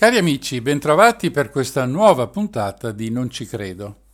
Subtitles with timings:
[0.00, 4.04] Cari amici, bentrovati per questa nuova puntata di Non ci credo.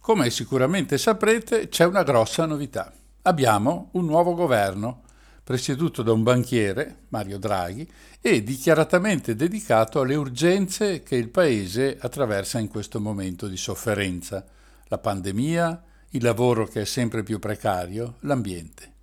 [0.00, 2.92] Come sicuramente saprete, c'è una grossa novità.
[3.22, 5.04] Abbiamo un nuovo governo,
[5.44, 7.88] presieduto da un banchiere, Mario Draghi,
[8.20, 14.44] e dichiaratamente dedicato alle urgenze che il Paese attraversa in questo momento di sofferenza.
[14.88, 18.97] La pandemia, il lavoro che è sempre più precario, l'ambiente.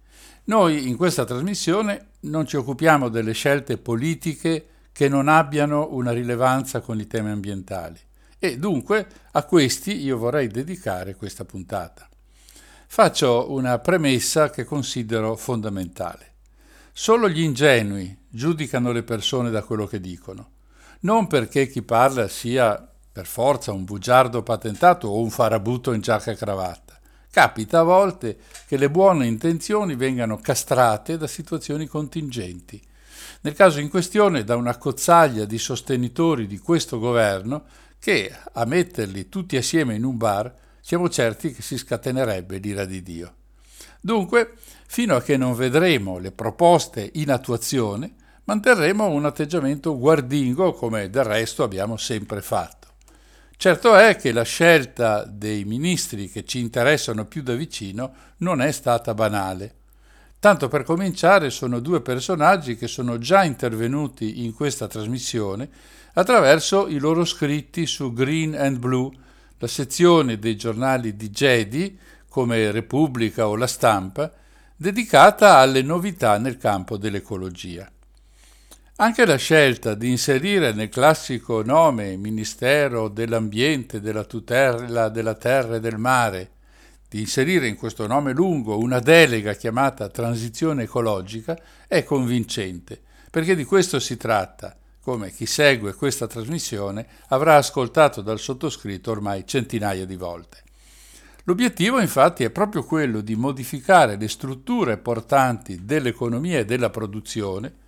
[0.45, 6.81] Noi in questa trasmissione non ci occupiamo delle scelte politiche che non abbiano una rilevanza
[6.81, 7.99] con i temi ambientali
[8.37, 12.07] e dunque a questi io vorrei dedicare questa puntata.
[12.87, 16.33] Faccio una premessa che considero fondamentale.
[16.93, 20.51] Solo gli ingenui giudicano le persone da quello che dicono,
[21.01, 26.31] non perché chi parla sia per forza un bugiardo patentato o un farabutto in giacca
[26.31, 26.84] e cravatta.
[27.35, 32.81] Capita a volte che le buone intenzioni vengano castrate da situazioni contingenti.
[33.41, 37.65] Nel caso in questione da una cozzaglia di sostenitori di questo governo
[37.99, 43.03] che, a metterli tutti assieme in un bar, siamo certi che si scatenerebbe l'ira di
[43.03, 43.33] Dio.
[43.99, 44.53] Dunque,
[44.87, 48.13] fino a che non vedremo le proposte in attuazione,
[48.45, 52.84] manterremo un atteggiamento guardingo come del resto abbiamo sempre fatto.
[53.57, 58.71] Certo è che la scelta dei ministri che ci interessano più da vicino non è
[58.71, 59.73] stata banale.
[60.39, 65.69] Tanto per cominciare sono due personaggi che sono già intervenuti in questa trasmissione
[66.13, 69.11] attraverso i loro scritti su Green and Blue,
[69.57, 71.97] la sezione dei giornali di Jedi,
[72.29, 74.31] come Repubblica o La Stampa,
[74.75, 77.89] dedicata alle novità nel campo dell'ecologia.
[78.97, 85.79] Anche la scelta di inserire nel classico nome Ministero dell'Ambiente, della tutela della terra e
[85.81, 86.51] del mare,
[87.09, 93.65] di inserire in questo nome lungo una delega chiamata transizione ecologica, è convincente, perché di
[93.65, 100.15] questo si tratta, come chi segue questa trasmissione avrà ascoltato dal sottoscritto ormai centinaia di
[100.15, 100.63] volte.
[101.43, 107.83] L'obiettivo infatti è proprio quello di modificare le strutture portanti dell'economia e della produzione,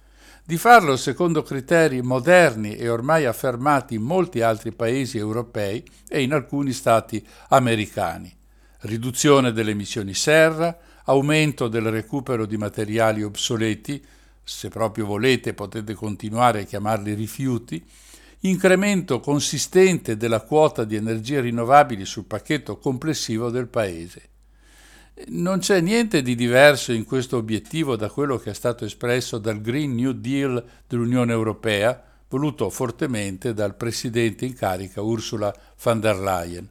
[0.48, 6.32] di farlo secondo criteri moderni e ormai affermati in molti altri paesi europei e in
[6.32, 8.34] alcuni stati americani.
[8.84, 14.02] Riduzione delle emissioni serra, aumento del recupero di materiali obsoleti,
[14.42, 17.84] se proprio volete potete continuare a chiamarli rifiuti,
[18.42, 24.30] incremento consistente della quota di energie rinnovabili sul pacchetto complessivo del Paese.
[25.26, 29.62] Non c'è niente di diverso in questo obiettivo da quello che è stato espresso dal
[29.62, 35.52] Green New Deal dell'Unione Europea, voluto fortemente dal presidente in carica Ursula
[35.82, 36.70] von der Leyen.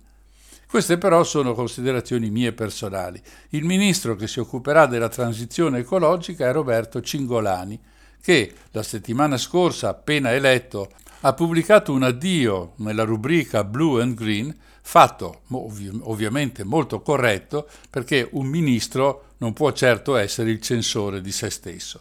[0.69, 3.21] Queste però sono considerazioni mie personali.
[3.51, 7.81] Il ministro che si occuperà della transizione ecologica è Roberto Cingolani,
[8.23, 10.91] che la settimana scorsa, appena eletto,
[11.21, 14.55] ha pubblicato un addio nella rubrica Blue and Green,
[14.89, 21.33] fatto ovvi- ovviamente molto corretto, perché un ministro non può certo essere il censore di
[21.33, 22.01] se stesso.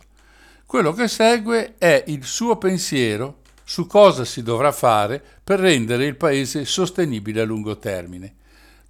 [0.68, 6.16] Quello che segue è il suo pensiero su cosa si dovrà fare per rendere il
[6.16, 8.36] Paese sostenibile a lungo termine.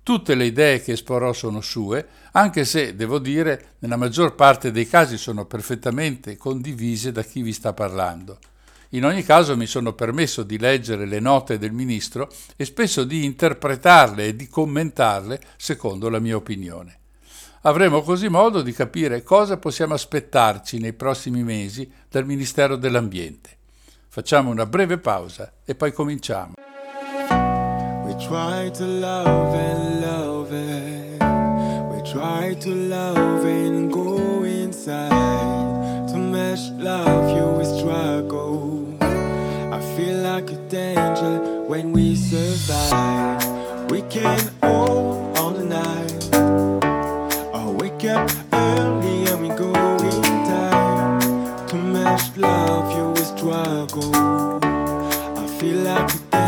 [0.03, 4.89] Tutte le idee che esporrò sono sue, anche se, devo dire, nella maggior parte dei
[4.89, 8.39] casi sono perfettamente condivise da chi vi sta parlando.
[8.95, 13.25] In ogni caso mi sono permesso di leggere le note del ministro e spesso di
[13.25, 16.99] interpretarle e di commentarle secondo la mia opinione.
[17.63, 23.57] Avremo così modo di capire cosa possiamo aspettarci nei prossimi mesi dal Ministero dell'Ambiente.
[24.07, 26.53] Facciamo una breve pausa e poi cominciamo.
[28.05, 31.21] We try to love and love it.
[31.91, 33.74] We try to love and
[40.75, 41.39] danger
[41.69, 43.39] when we survive.
[43.89, 46.11] We can hold on the night.
[47.55, 49.71] Or wake up early and we go
[50.11, 51.67] in time.
[51.69, 54.11] To match love, you will struggle.
[55.43, 56.44] I feel like a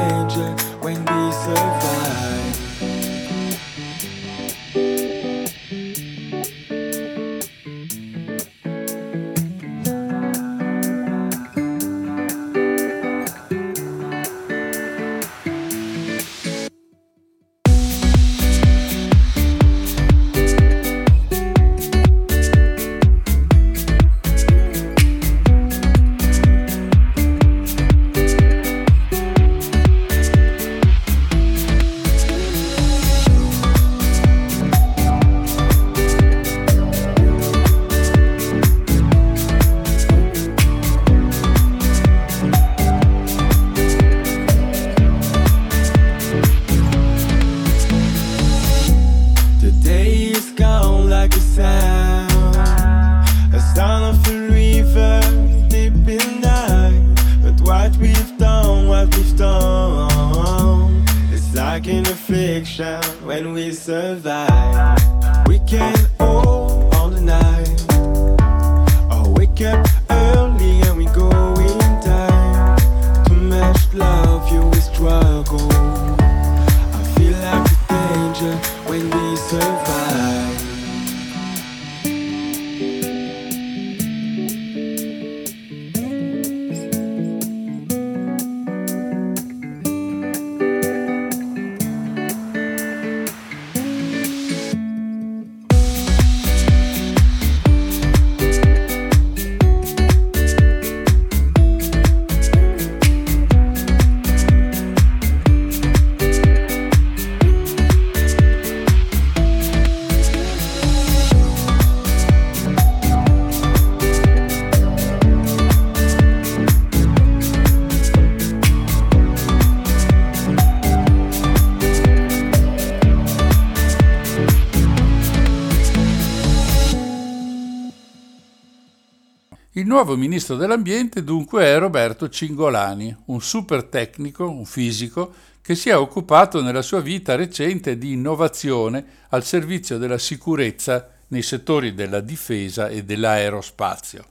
[129.98, 135.98] nuovo ministro dell'ambiente dunque è Roberto Cingolani, un super tecnico, un fisico, che si è
[135.98, 142.90] occupato nella sua vita recente di innovazione al servizio della sicurezza nei settori della difesa
[142.90, 144.24] e dell'aerospazio.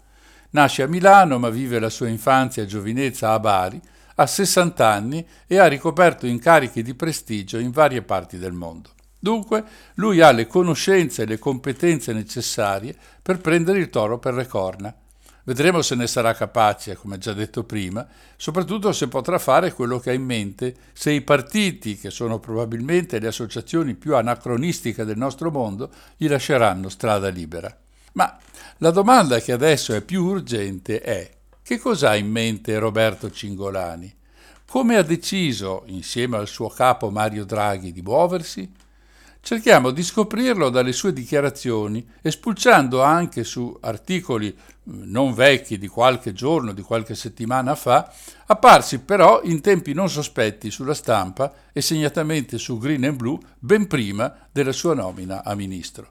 [0.51, 3.81] Nasce a Milano ma vive la sua infanzia e giovinezza a Bari,
[4.15, 8.91] ha 60 anni e ha ricoperto incarichi di prestigio in varie parti del mondo.
[9.19, 9.65] Dunque,
[9.95, 14.95] lui ha le conoscenze e le competenze necessarie per prendere il toro per le corna.
[15.47, 18.05] Vedremo se ne sarà capace, come già detto prima,
[18.37, 23.21] soprattutto se potrà fare quello che ha in mente, se i partiti, che sono probabilmente
[23.21, 27.73] le associazioni più anacronistiche del nostro mondo, gli lasceranno strada libera.
[28.15, 28.37] Ma
[28.79, 31.31] la domanda che adesso è più urgente è
[31.63, 34.13] che cosa ha in mente Roberto Cingolani?
[34.69, 38.69] Come ha deciso, insieme al suo capo Mario Draghi, di muoversi?
[39.47, 44.53] Cerchiamo di scoprirlo dalle sue dichiarazioni, espulciando anche su articoli
[44.89, 48.13] non vecchi di qualche giorno, di qualche settimana fa,
[48.47, 53.87] apparsi però in tempi non sospetti sulla stampa e segnatamente su Green and Blue ben
[53.87, 56.11] prima della sua nomina a ministro.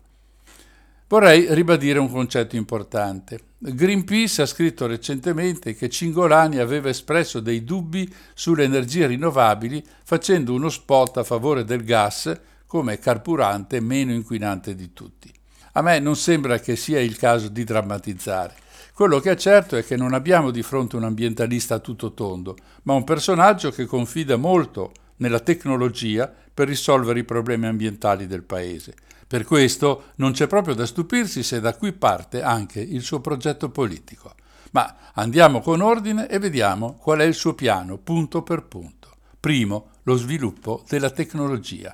[1.07, 3.39] Vorrei ribadire un concetto importante.
[3.59, 10.69] Greenpeace ha scritto recentemente che Cingolani aveva espresso dei dubbi sulle energie rinnovabili facendo uno
[10.69, 12.33] spot a favore del gas
[12.65, 15.31] come carburante meno inquinante di tutti.
[15.73, 18.63] A me non sembra che sia il caso di drammatizzare.
[18.95, 22.93] Quello che è certo è che non abbiamo di fronte un ambientalista tutto tondo, ma
[22.93, 28.93] un personaggio che confida molto nella tecnologia per risolvere i problemi ambientali del paese.
[29.27, 33.69] Per questo non c'è proprio da stupirsi se da qui parte anche il suo progetto
[33.69, 34.33] politico.
[34.71, 39.09] Ma andiamo con ordine e vediamo qual è il suo piano punto per punto.
[39.37, 41.93] Primo, lo sviluppo della tecnologia.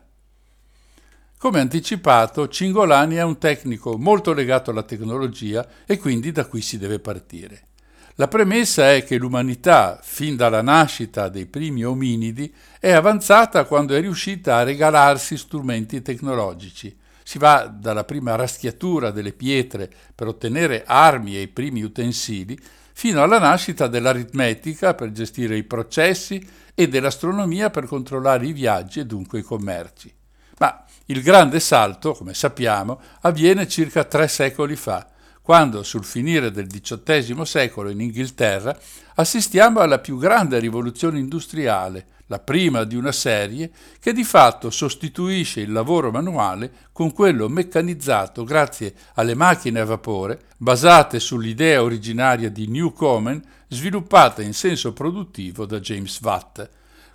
[1.42, 6.78] Come anticipato, Cingolani è un tecnico molto legato alla tecnologia e quindi da qui si
[6.78, 7.70] deve partire.
[8.14, 14.02] La premessa è che l'umanità, fin dalla nascita dei primi ominidi, è avanzata quando è
[14.02, 16.96] riuscita a regalarsi strumenti tecnologici.
[17.24, 22.56] Si va dalla prima raschiatura delle pietre per ottenere armi e i primi utensili,
[22.94, 29.08] fino alla nascita dell'aritmetica per gestire i processi e dell'astronomia per controllare i viaggi e
[29.08, 30.20] dunque i commerci.
[31.06, 35.08] Il grande salto, come sappiamo, avviene circa tre secoli fa,
[35.42, 38.78] quando sul finire del XVIII secolo in Inghilterra
[39.16, 45.60] assistiamo alla più grande rivoluzione industriale, la prima di una serie, che di fatto sostituisce
[45.60, 52.68] il lavoro manuale con quello meccanizzato grazie alle macchine a vapore, basate sull'idea originaria di
[52.68, 56.70] Newcomen, sviluppata in senso produttivo da James Watt.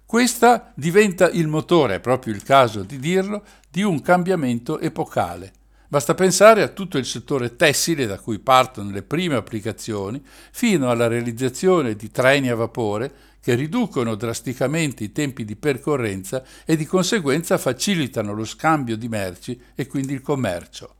[0.04, 3.42] Questa diventa il motore, è proprio il caso di dirlo,
[3.76, 5.52] di un cambiamento epocale.
[5.86, 11.08] Basta pensare a tutto il settore tessile da cui partono le prime applicazioni, fino alla
[11.08, 17.58] realizzazione di treni a vapore che riducono drasticamente i tempi di percorrenza e di conseguenza
[17.58, 20.94] facilitano lo scambio di merci e quindi il commercio.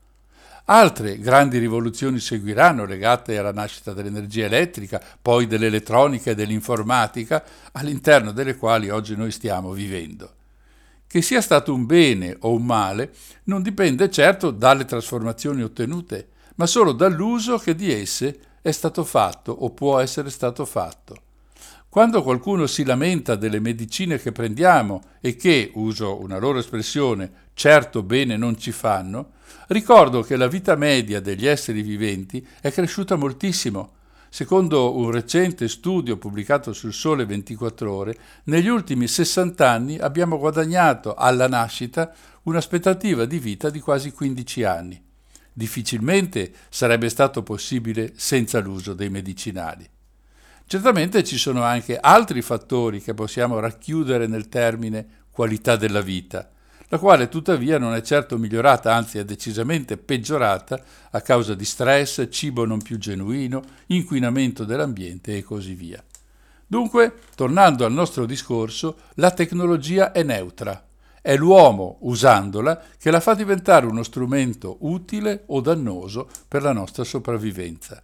[0.67, 7.43] Altre grandi rivoluzioni seguiranno legate alla nascita dell'energia elettrica, poi dell'elettronica e dell'informatica,
[7.73, 10.36] all'interno delle quali oggi noi stiamo vivendo.
[11.17, 13.11] Che sia stato un bene o un male
[13.45, 19.51] non dipende certo dalle trasformazioni ottenute, ma solo dall'uso che di esse è stato fatto
[19.51, 21.17] o può essere stato fatto.
[21.89, 28.03] Quando qualcuno si lamenta delle medicine che prendiamo e che, uso una loro espressione, certo
[28.03, 29.31] bene non ci fanno,
[29.69, 33.96] ricordo che la vita media degli esseri viventi è cresciuta moltissimo.
[34.37, 41.15] Secondo un recente studio pubblicato sul Sole 24 ore, negli ultimi 60 anni abbiamo guadagnato
[41.15, 42.13] alla nascita
[42.43, 45.03] un'aspettativa di vita di quasi 15 anni.
[45.51, 49.89] Difficilmente sarebbe stato possibile senza l'uso dei medicinali.
[50.67, 56.47] Certamente ci sono anche altri fattori che possiamo racchiudere nel termine qualità della vita,
[56.89, 62.29] la quale tuttavia non è certo migliorata, anzi è decisamente peggiorata a causa di stress,
[62.31, 66.03] cibo non più genuino, inquinamento dell'ambiente e così via.
[66.67, 70.85] Dunque, tornando al nostro discorso, la tecnologia è neutra.
[71.21, 77.03] È l'uomo, usandola, che la fa diventare uno strumento utile o dannoso per la nostra
[77.03, 78.01] sopravvivenza.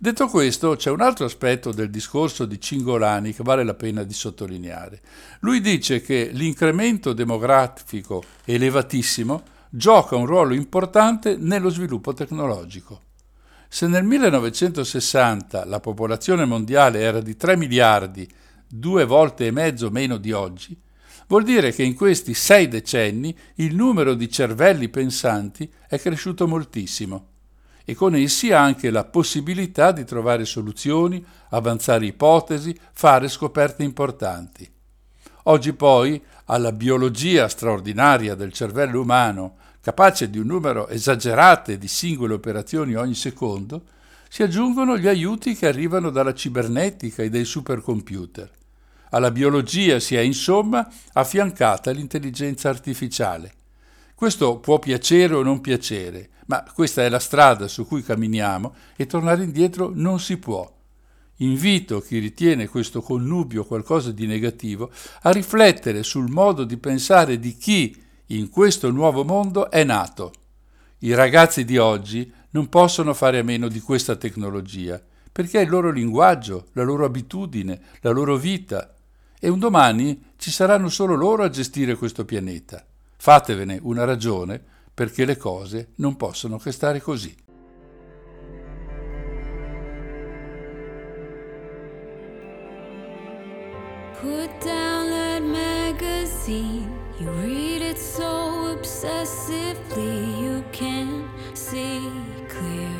[0.00, 4.14] Detto questo, c'è un altro aspetto del discorso di Cingolani che vale la pena di
[4.14, 5.00] sottolineare.
[5.40, 13.00] Lui dice che l'incremento demografico elevatissimo gioca un ruolo importante nello sviluppo tecnologico.
[13.66, 18.30] Se nel 1960 la popolazione mondiale era di 3 miliardi,
[18.68, 20.80] due volte e mezzo meno di oggi,
[21.26, 27.27] vuol dire che in questi sei decenni il numero di cervelli pensanti è cresciuto moltissimo
[27.88, 34.70] e con essi anche la possibilità di trovare soluzioni, avanzare ipotesi, fare scoperte importanti.
[35.44, 42.34] Oggi poi alla biologia straordinaria del cervello umano, capace di un numero esagerato di singole
[42.34, 43.84] operazioni ogni secondo,
[44.28, 48.50] si aggiungono gli aiuti che arrivano dalla cibernetica e dai supercomputer.
[49.12, 53.52] Alla biologia si è insomma affiancata l'intelligenza artificiale.
[54.18, 59.06] Questo può piacere o non piacere, ma questa è la strada su cui camminiamo e
[59.06, 60.68] tornare indietro non si può.
[61.36, 64.90] Invito chi ritiene questo connubio qualcosa di negativo
[65.22, 67.96] a riflettere sul modo di pensare di chi
[68.26, 70.32] in questo nuovo mondo è nato.
[70.98, 75.70] I ragazzi di oggi non possono fare a meno di questa tecnologia, perché è il
[75.70, 78.96] loro linguaggio, la loro abitudine, la loro vita,
[79.38, 82.84] e un domani ci saranno solo loro a gestire questo pianeta.
[83.20, 84.62] Fatevene una ragione
[84.94, 87.34] perché le cose non possono che stare così.
[94.20, 96.88] Put down that magazine.
[97.18, 102.00] You read it so obsessively, you can't see
[102.48, 102.90] clear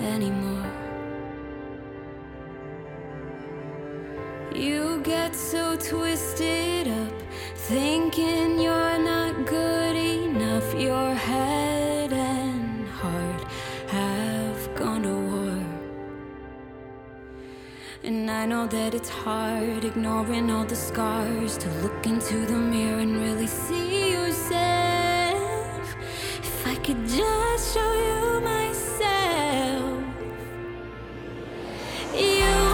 [0.00, 0.79] anymore.
[4.52, 7.12] You get so twisted up,
[7.54, 10.74] thinking you're not good enough.
[10.74, 13.44] Your head and heart
[13.88, 15.64] have gone to war.
[18.02, 22.98] And I know that it's hard, ignoring all the scars, to look into the mirror
[22.98, 25.94] and really see yourself.
[26.42, 30.02] If I could just show you myself.
[32.12, 32.69] You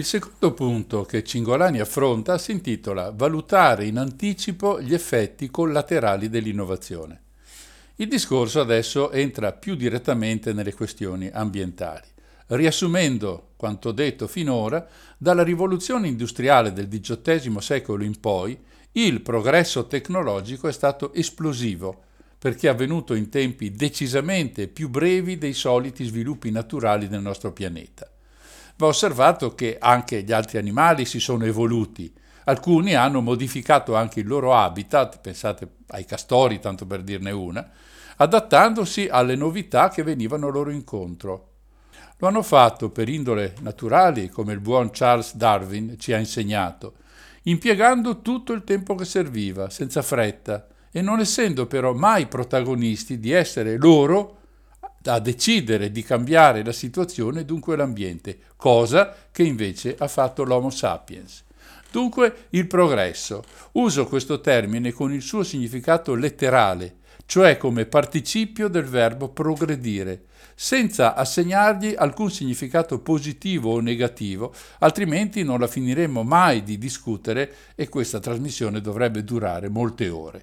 [0.00, 7.20] Il secondo punto che Cingolani affronta si intitola Valutare in anticipo gli effetti collaterali dell'innovazione.
[7.96, 12.06] Il discorso adesso entra più direttamente nelle questioni ambientali.
[12.46, 18.58] Riassumendo quanto detto finora, dalla rivoluzione industriale del XVIII secolo in poi,
[18.92, 22.04] il progresso tecnologico è stato esplosivo
[22.38, 28.10] perché è avvenuto in tempi decisamente più brevi dei soliti sviluppi naturali del nostro pianeta
[28.80, 32.10] va osservato che anche gli altri animali si sono evoluti.
[32.44, 37.70] Alcuni hanno modificato anche il loro habitat, pensate ai castori, tanto per dirne una,
[38.16, 41.48] adattandosi alle novità che venivano loro incontro.
[42.16, 46.94] Lo hanno fatto per indole naturali, come il buon Charles Darwin ci ha insegnato,
[47.42, 53.30] impiegando tutto il tempo che serviva, senza fretta, e non essendo però mai protagonisti di
[53.30, 54.39] essere loro
[55.04, 61.44] a decidere di cambiare la situazione, dunque l'ambiente, cosa che invece ha fatto l'Homo sapiens.
[61.90, 63.42] Dunque il progresso.
[63.72, 71.14] Uso questo termine con il suo significato letterale, cioè come participio del verbo progredire, senza
[71.14, 78.20] assegnargli alcun significato positivo o negativo, altrimenti non la finiremo mai di discutere e questa
[78.20, 80.42] trasmissione dovrebbe durare molte ore.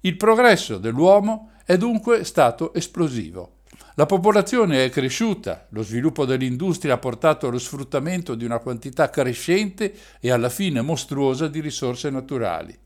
[0.00, 3.55] Il progresso dell'uomo è dunque stato esplosivo.
[3.98, 9.94] La popolazione è cresciuta, lo sviluppo dell'industria ha portato allo sfruttamento di una quantità crescente
[10.20, 12.78] e alla fine mostruosa di risorse naturali.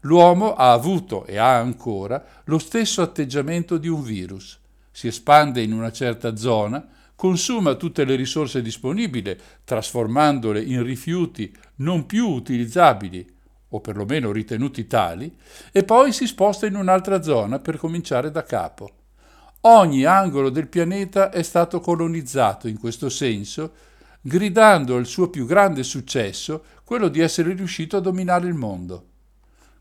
[0.00, 4.58] L'uomo ha avuto e ha ancora lo stesso atteggiamento di un virus.
[4.90, 12.04] Si espande in una certa zona, consuma tutte le risorse disponibili, trasformandole in rifiuti non
[12.04, 13.24] più utilizzabili
[13.68, 15.32] o perlomeno ritenuti tali,
[15.70, 18.96] e poi si sposta in un'altra zona per cominciare da capo.
[19.64, 23.72] Ogni angolo del pianeta è stato colonizzato in questo senso,
[24.20, 29.06] gridando il suo più grande successo, quello di essere riuscito a dominare il mondo.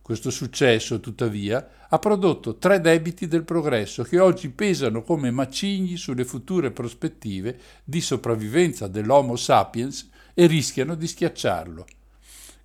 [0.04, 6.26] Questo successo, tuttavia, ha prodotto tre debiti del progresso che oggi pesano come macigni sulle
[6.26, 11.88] future prospettive di sopravvivenza dell'Homo sapiens e rischiano di schiacciarlo.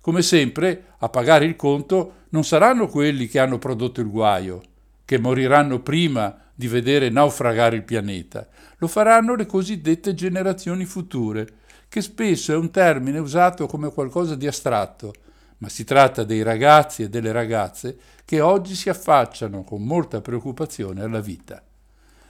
[0.01, 4.61] Come sempre, a pagare il conto non saranno quelli che hanno prodotto il guaio,
[5.03, 8.47] che moriranno prima di vedere naufragare il pianeta,
[8.79, 11.47] lo faranno le cosiddette generazioni future,
[11.87, 15.13] che spesso è un termine usato come qualcosa di astratto,
[15.59, 21.03] ma si tratta dei ragazzi e delle ragazze che oggi si affacciano con molta preoccupazione
[21.03, 21.63] alla vita.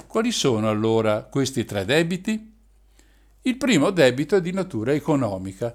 [0.05, 2.53] Quali sono allora questi tre debiti?
[3.43, 5.73] Il primo debito è di natura economica.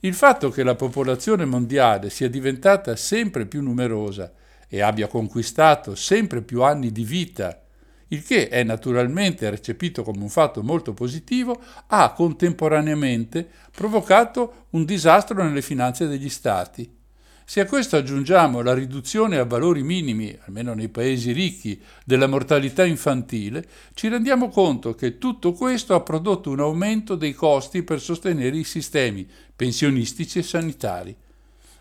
[0.00, 4.32] Il fatto che la popolazione mondiale sia diventata sempre più numerosa
[4.68, 7.62] e abbia conquistato sempre più anni di vita
[8.08, 15.42] il che è naturalmente recepito come un fatto molto positivo, ha contemporaneamente provocato un disastro
[15.42, 16.96] nelle finanze degli Stati.
[17.44, 22.84] Se a questo aggiungiamo la riduzione a valori minimi, almeno nei paesi ricchi, della mortalità
[22.84, 28.54] infantile, ci rendiamo conto che tutto questo ha prodotto un aumento dei costi per sostenere
[28.54, 31.16] i sistemi pensionistici e sanitari.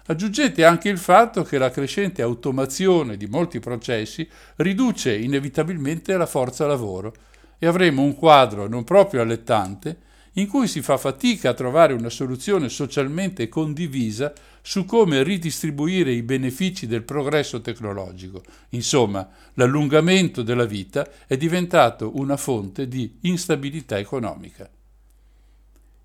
[0.10, 6.66] Aggiungete anche il fatto che la crescente automazione di molti processi riduce inevitabilmente la forza
[6.66, 7.14] lavoro
[7.60, 12.10] e avremo un quadro non proprio allettante in cui si fa fatica a trovare una
[12.10, 18.44] soluzione socialmente condivisa su come ridistribuire i benefici del progresso tecnologico.
[18.70, 24.70] Insomma, l'allungamento della vita è diventato una fonte di instabilità economica.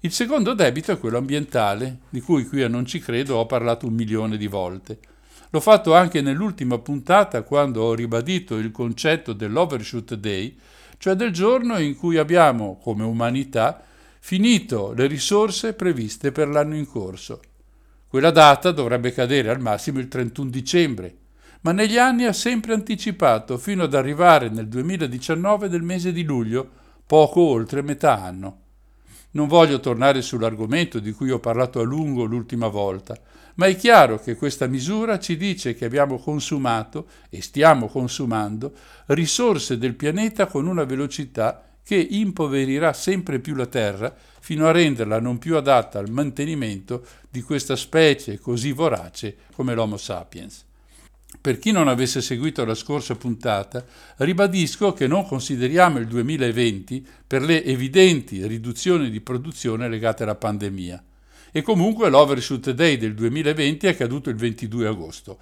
[0.04, 3.86] Il secondo debito è quello ambientale, di cui qui a Non ci credo ho parlato
[3.86, 4.98] un milione di volte.
[5.50, 10.58] L'ho fatto anche nell'ultima puntata quando ho ribadito il concetto dell'Overshoot Day,
[10.98, 13.80] cioè del giorno in cui abbiamo, come umanità,
[14.18, 17.40] finito le risorse previste per l'anno in corso.
[18.08, 21.16] Quella data dovrebbe cadere al massimo il 31 dicembre,
[21.60, 26.68] ma negli anni ha sempre anticipato fino ad arrivare nel 2019 del mese di luglio,
[27.06, 28.61] poco oltre metà anno.
[29.32, 33.18] Non voglio tornare sull'argomento di cui ho parlato a lungo l'ultima volta,
[33.54, 38.72] ma è chiaro che questa misura ci dice che abbiamo consumato e stiamo consumando
[39.06, 45.18] risorse del pianeta con una velocità che impoverirà sempre più la Terra fino a renderla
[45.18, 50.64] non più adatta al mantenimento di questa specie così vorace come l'Homo sapiens.
[51.40, 53.84] Per chi non avesse seguito la scorsa puntata,
[54.18, 61.02] ribadisco che non consideriamo il 2020 per le evidenti riduzioni di produzione legate alla pandemia.
[61.50, 65.38] E comunque l'Overshoot Day del 2020 è caduto il 22 agosto.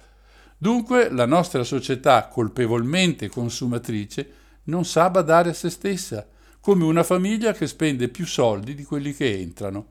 [0.57, 4.29] Dunque la nostra società colpevolmente consumatrice
[4.65, 6.27] non sa badare a se stessa,
[6.59, 9.87] come una famiglia che spende più soldi di quelli che entrano.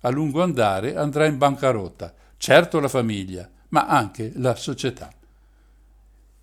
[0.00, 5.12] A lungo andare andrà in bancarotta, certo la famiglia, ma anche la società.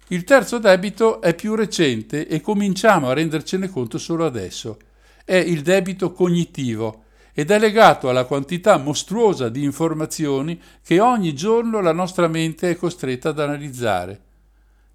[0.09, 4.77] Il terzo debito è più recente e cominciamo a rendercene conto solo adesso.
[5.25, 11.81] È il debito cognitivo ed è legato alla quantità mostruosa di informazioni che ogni giorno
[11.81, 14.21] la nostra mente è costretta ad analizzare.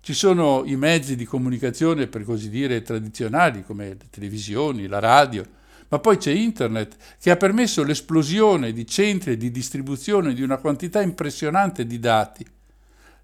[0.00, 5.44] Ci sono i mezzi di comunicazione, per così dire, tradizionali, come le televisioni, la radio,
[5.88, 11.02] ma poi c'è Internet, che ha permesso l'esplosione di centri di distribuzione di una quantità
[11.02, 12.46] impressionante di dati.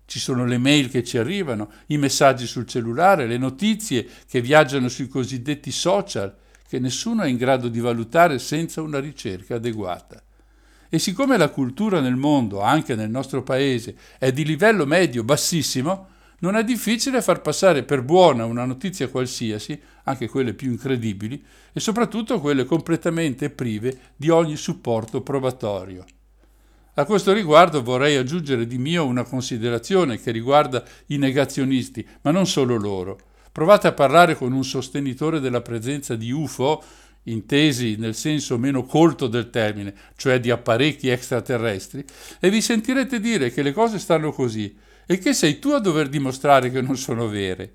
[0.07, 4.89] Ci sono le mail che ci arrivano, i messaggi sul cellulare, le notizie che viaggiano
[4.89, 6.35] sui cosiddetti social,
[6.69, 10.23] che nessuno è in grado di valutare senza una ricerca adeguata.
[10.89, 16.09] E siccome la cultura nel mondo, anche nel nostro paese, è di livello medio bassissimo,
[16.39, 21.81] non è difficile far passare per buona una notizia qualsiasi, anche quelle più incredibili, e
[21.81, 26.05] soprattutto quelle completamente prive di ogni supporto probatorio.
[26.99, 32.47] A questo riguardo vorrei aggiungere di mio una considerazione che riguarda i negazionisti, ma non
[32.47, 33.19] solo loro.
[33.53, 36.83] Provate a parlare con un sostenitore della presenza di UFO,
[37.25, 42.03] intesi nel senso meno colto del termine, cioè di apparecchi extraterrestri,
[42.41, 46.09] e vi sentirete dire che le cose stanno così e che sei tu a dover
[46.09, 47.73] dimostrare che non sono vere.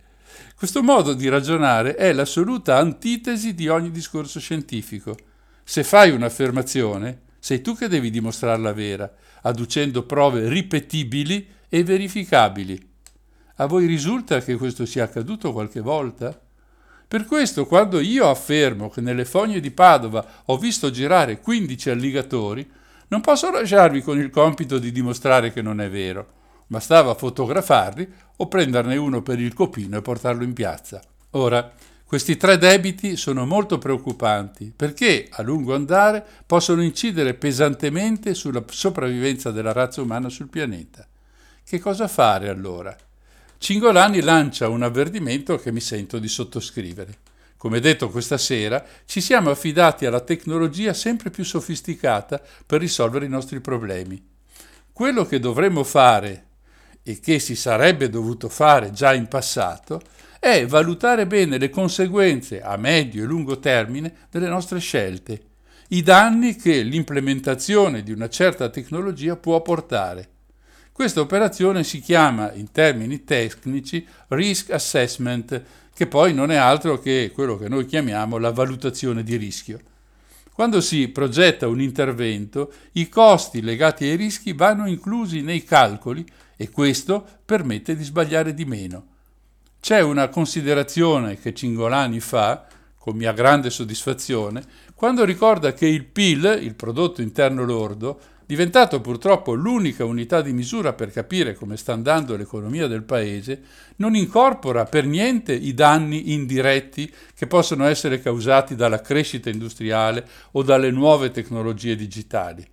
[0.56, 5.16] Questo modo di ragionare è l'assoluta antitesi di ogni discorso scientifico.
[5.64, 12.90] Se fai un'affermazione, sei tu che devi dimostrarla vera, adducendo prove ripetibili e verificabili.
[13.56, 16.40] A voi risulta che questo sia accaduto qualche volta?
[17.08, 22.72] Per questo, quando io affermo che nelle fogne di Padova ho visto girare 15 alligatori,
[23.08, 26.34] non posso lasciarvi con il compito di dimostrare che non è vero.
[26.68, 31.02] Bastava fotografarli o prenderne uno per il copino e portarlo in piazza.
[31.32, 31.74] Ora,
[32.12, 39.50] questi tre debiti sono molto preoccupanti perché, a lungo andare, possono incidere pesantemente sulla sopravvivenza
[39.50, 41.08] della razza umana sul pianeta.
[41.63, 42.93] Che cosa fare allora?
[43.58, 47.19] Cingolani lancia un avvertimento che mi sento di sottoscrivere.
[47.56, 53.30] Come detto questa sera, ci siamo affidati alla tecnologia sempre più sofisticata per risolvere i
[53.30, 54.21] nostri problemi.
[54.91, 56.47] Quello che dovremmo fare
[57.04, 60.02] e che si sarebbe dovuto fare già in passato,
[60.44, 65.40] è valutare bene le conseguenze a medio e lungo termine delle nostre scelte,
[65.90, 70.30] i danni che l'implementazione di una certa tecnologia può portare.
[70.92, 75.62] Questa operazione si chiama in termini tecnici risk assessment,
[75.94, 79.80] che poi non è altro che quello che noi chiamiamo la valutazione di rischio.
[80.52, 86.26] Quando si progetta un intervento, i costi legati ai rischi vanno inclusi nei calcoli
[86.58, 89.11] e questo permette di sbagliare di meno.
[89.82, 92.67] C'è una considerazione che Cingolani fa,
[93.00, 94.63] con mia grande soddisfazione,
[94.94, 100.94] quando ricorda che il PIL, il prodotto interno lordo, diventato purtroppo l'unica unità di misura
[100.94, 103.62] per capire come sta andando l'economia del paese,
[103.96, 110.62] non incorpora per niente i danni indiretti che possono essere causati dalla crescita industriale o
[110.62, 112.63] dalle nuove tecnologie digitali.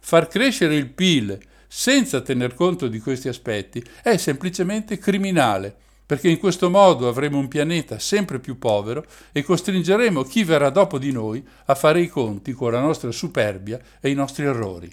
[0.00, 6.38] Far crescere il PIL senza tener conto di questi aspetti è semplicemente criminale, perché in
[6.38, 11.44] questo modo avremo un pianeta sempre più povero e costringeremo chi verrà dopo di noi
[11.66, 14.90] a fare i conti con la nostra superbia e i nostri errori.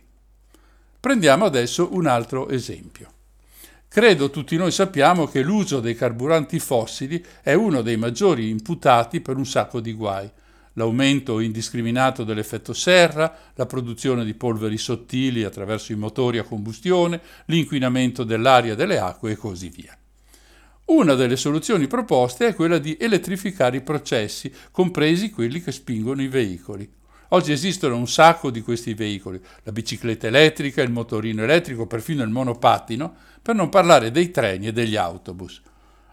[1.00, 3.10] Prendiamo adesso un altro esempio.
[3.88, 9.36] Credo tutti noi sappiamo che l'uso dei carburanti fossili è uno dei maggiori imputati per
[9.36, 10.32] un sacco di guai,
[10.74, 18.24] l'aumento indiscriminato dell'effetto serra, la produzione di polveri sottili attraverso i motori a combustione, l'inquinamento
[18.24, 19.94] dell'aria e delle acque e così via.
[20.92, 26.28] Una delle soluzioni proposte è quella di elettrificare i processi, compresi quelli che spingono i
[26.28, 26.88] veicoli.
[27.30, 32.30] Oggi esistono un sacco di questi veicoli, la bicicletta elettrica, il motorino elettrico, perfino il
[32.30, 35.62] monopattino, per non parlare dei treni e degli autobus.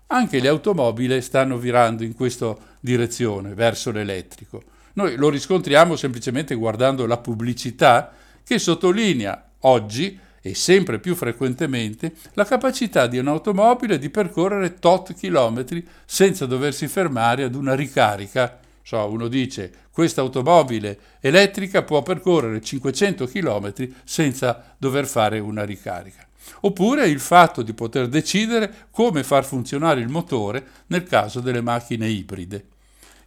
[0.06, 4.62] Anche le automobili stanno virando in questa direzione, verso l'elettrico.
[4.92, 8.12] Noi lo riscontriamo semplicemente guardando la pubblicità
[8.44, 15.86] che sottolinea oggi e sempre più frequentemente la capacità di un'automobile di percorrere tot chilometri
[16.04, 18.58] senza doversi fermare ad una ricarica.
[18.82, 26.26] So, uno dice questa automobile elettrica può percorrere 500 chilometri senza dover fare una ricarica
[26.60, 32.08] oppure il fatto di poter decidere come far funzionare il motore nel caso delle macchine
[32.08, 32.66] ibride.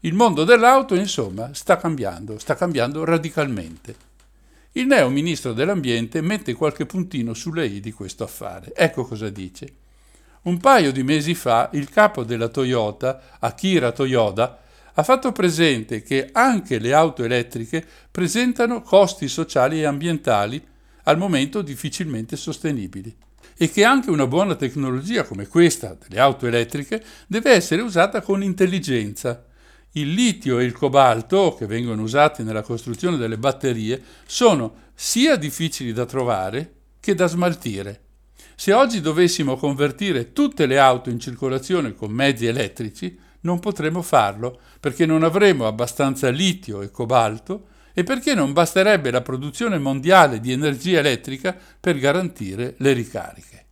[0.01, 4.09] Il mondo dell'auto, insomma, sta cambiando, sta cambiando radicalmente.
[4.73, 8.71] Il neo ministro dell'ambiente mette qualche puntino sulle i di questo affare.
[8.73, 9.67] Ecco cosa dice.
[10.43, 14.61] Un paio di mesi fa il capo della Toyota, Akira Toyoda,
[14.93, 20.65] ha fatto presente che anche le auto elettriche presentano costi sociali e ambientali
[21.03, 23.13] al momento difficilmente sostenibili
[23.57, 28.41] e che anche una buona tecnologia come questa delle auto elettriche deve essere usata con
[28.41, 29.45] intelligenza.
[29.93, 35.91] Il litio e il cobalto, che vengono usati nella costruzione delle batterie, sono sia difficili
[35.91, 38.01] da trovare che da smaltire.
[38.55, 44.61] Se oggi dovessimo convertire tutte le auto in circolazione con mezzi elettrici, non potremo farlo
[44.79, 50.51] perché non avremo abbastanza litio e cobalto e perché non basterebbe la produzione mondiale di
[50.51, 53.65] energia elettrica per garantire le ricariche.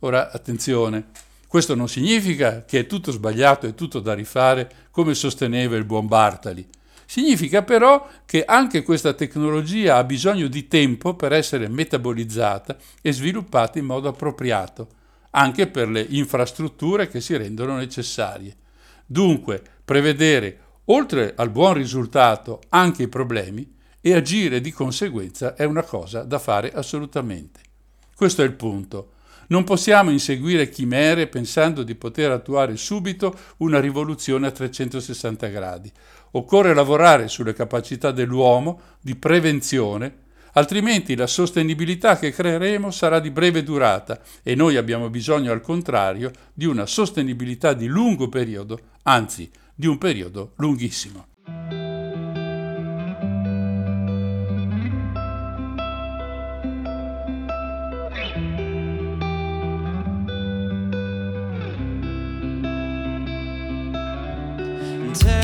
[0.00, 1.06] Ora attenzione,
[1.52, 6.06] questo non significa che è tutto sbagliato e tutto da rifare come sosteneva il buon
[6.06, 6.66] Bartali.
[7.04, 13.78] Significa però che anche questa tecnologia ha bisogno di tempo per essere metabolizzata e sviluppata
[13.78, 14.88] in modo appropriato,
[15.32, 18.56] anche per le infrastrutture che si rendono necessarie.
[19.04, 25.82] Dunque, prevedere, oltre al buon risultato, anche i problemi e agire di conseguenza è una
[25.82, 27.60] cosa da fare assolutamente.
[28.16, 29.11] Questo è il punto.
[29.52, 35.92] Non possiamo inseguire chimere pensando di poter attuare subito una rivoluzione a 360 gradi.
[36.30, 40.20] Occorre lavorare sulle capacità dell'uomo di prevenzione
[40.54, 46.30] altrimenti la sostenibilità che creeremo sarà di breve durata e noi abbiamo bisogno al contrario
[46.54, 51.81] di una sostenibilità di lungo periodo, anzi di un periodo lunghissimo.
[65.14, 65.41] turn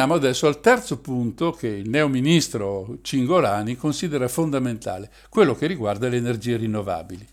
[0.00, 6.16] Veniamo adesso al terzo punto che il neoministro Cingolani considera fondamentale, quello che riguarda le
[6.16, 7.28] energie rinnovabili.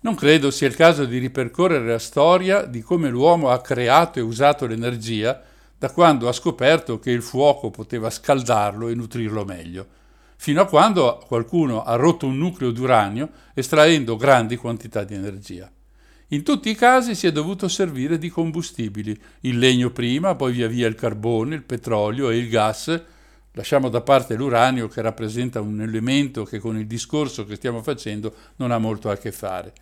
[0.00, 4.22] Non credo sia il caso di ripercorrere la storia di come l'uomo ha creato e
[4.22, 5.40] usato l'energia
[5.78, 9.86] da quando ha scoperto che il fuoco poteva scaldarlo e nutrirlo meglio,
[10.36, 15.72] fino a quando qualcuno ha rotto un nucleo d'uranio estraendo grandi quantità di energia.
[16.28, 20.68] In tutti i casi si è dovuto servire di combustibili, il legno prima, poi via
[20.68, 23.02] via il carbone, il petrolio e il gas.
[23.52, 28.34] Lasciamo da parte l'uranio che rappresenta un elemento che con il discorso che stiamo facendo
[28.56, 29.74] non ha molto a che fare.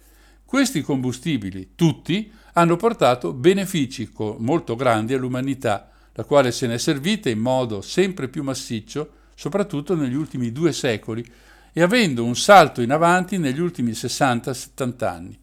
[0.45, 7.30] Questi combustibili, tutti, hanno portato benefici molto grandi all'umanità, la quale se ne è servita
[7.30, 11.24] in modo sempre più massiccio, soprattutto negli ultimi due secoli,
[11.72, 15.41] e avendo un salto in avanti negli ultimi 60-70 anni.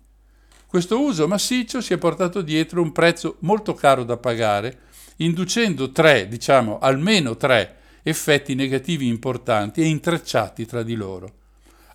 [0.70, 4.82] Questo uso massiccio si è portato dietro un prezzo molto caro da pagare,
[5.16, 11.32] inducendo tre, diciamo almeno tre, effetti negativi importanti e intrecciati tra di loro.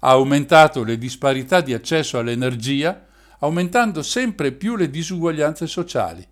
[0.00, 3.06] Ha aumentato le disparità di accesso all'energia,
[3.38, 6.26] aumentando sempre più le disuguaglianze sociali.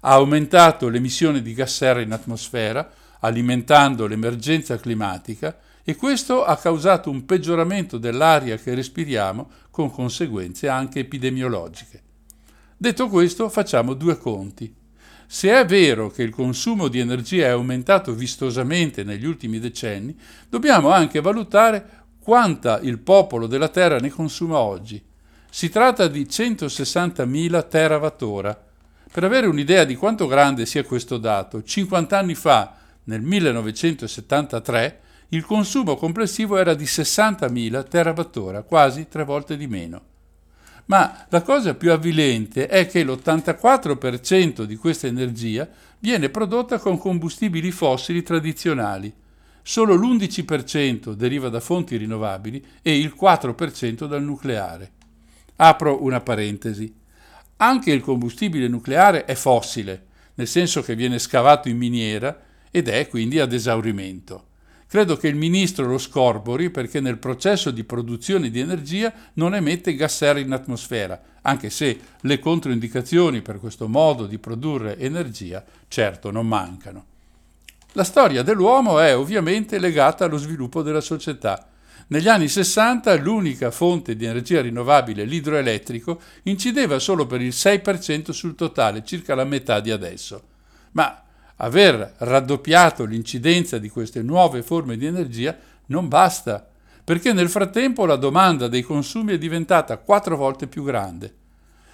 [0.00, 7.08] Ha aumentato l'emissione di gas serra in atmosfera, alimentando l'emergenza climatica e questo ha causato
[7.08, 9.48] un peggioramento dell'aria che respiriamo
[9.78, 12.02] con conseguenze anche epidemiologiche.
[12.76, 14.74] Detto questo, facciamo due conti.
[15.24, 20.18] Se è vero che il consumo di energia è aumentato vistosamente negli ultimi decenni,
[20.48, 25.00] dobbiamo anche valutare quanta il popolo della Terra ne consuma oggi.
[25.48, 28.60] Si tratta di 160.000 terawattora.
[29.12, 32.74] Per avere un'idea di quanto grande sia questo dato, 50 anni fa,
[33.04, 35.00] nel 1973,
[35.30, 40.02] il consumo complessivo era di 60.000 terawattora, quasi tre volte di meno.
[40.86, 45.68] Ma la cosa più avvilente è che l'84% di questa energia
[45.98, 49.12] viene prodotta con combustibili fossili tradizionali.
[49.60, 54.92] Solo l'11% deriva da fonti rinnovabili e il 4% dal nucleare.
[55.56, 56.94] Apro una parentesi.
[57.58, 60.06] Anche il combustibile nucleare è fossile,
[60.36, 64.47] nel senso che viene scavato in miniera ed è quindi ad esaurimento.
[64.88, 69.94] Credo che il ministro lo scorbori perché nel processo di produzione di energia non emette
[69.94, 76.30] gas serra in atmosfera, anche se le controindicazioni per questo modo di produrre energia certo
[76.30, 77.04] non mancano.
[77.92, 81.68] La storia dell'uomo è ovviamente legata allo sviluppo della società.
[82.06, 88.54] Negli anni 60 l'unica fonte di energia rinnovabile, l'idroelettrico, incideva solo per il 6% sul
[88.54, 90.42] totale, circa la metà di adesso.
[90.92, 91.24] Ma
[91.58, 95.56] aver raddoppiato l'incidenza di queste nuove forme di energia
[95.86, 96.68] non basta,
[97.02, 101.34] perché nel frattempo la domanda dei consumi è diventata quattro volte più grande.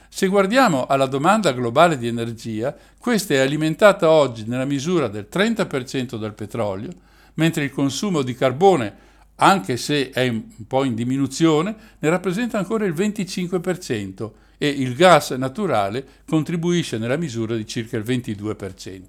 [0.09, 6.17] Se guardiamo alla domanda globale di energia, questa è alimentata oggi nella misura del 30%
[6.17, 6.91] dal petrolio,
[7.35, 8.95] mentre il consumo di carbone,
[9.37, 15.31] anche se è un po' in diminuzione, ne rappresenta ancora il 25% e il gas
[15.31, 19.03] naturale contribuisce nella misura di circa il 22%.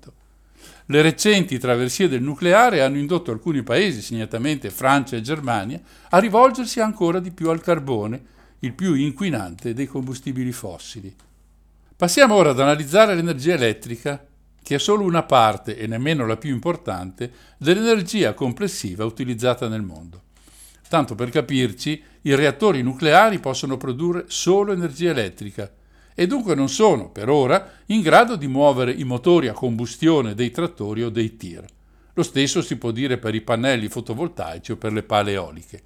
[0.88, 6.80] Le recenti traversie del nucleare hanno indotto alcuni paesi, segnatamente Francia e Germania, a rivolgersi
[6.80, 8.24] ancora di più al carbone,
[8.60, 11.14] il più inquinante dei combustibili fossili.
[11.96, 14.26] Passiamo ora ad analizzare l'energia elettrica,
[14.62, 20.22] che è solo una parte, e nemmeno la più importante, dell'energia complessiva utilizzata nel mondo.
[20.88, 25.72] Tanto per capirci, i reattori nucleari possono produrre solo energia elettrica
[26.16, 30.50] e dunque non sono, per ora, in grado di muovere i motori a combustione dei
[30.50, 31.66] trattori o dei tir.
[32.14, 35.82] Lo stesso si può dire per i pannelli fotovoltaici o per le pale eoliche.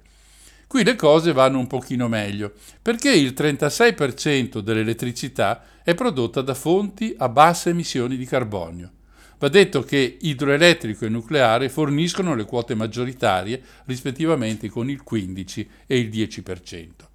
[0.68, 7.12] Qui le cose vanno un pochino meglio, perché il 36% dell'elettricità è prodotta da fonti
[7.18, 8.92] a basse emissioni di carbonio.
[9.38, 15.98] Va detto che idroelettrico e nucleare forniscono le quote maggioritarie, rispettivamente con il 15 e
[15.98, 17.09] il 10%.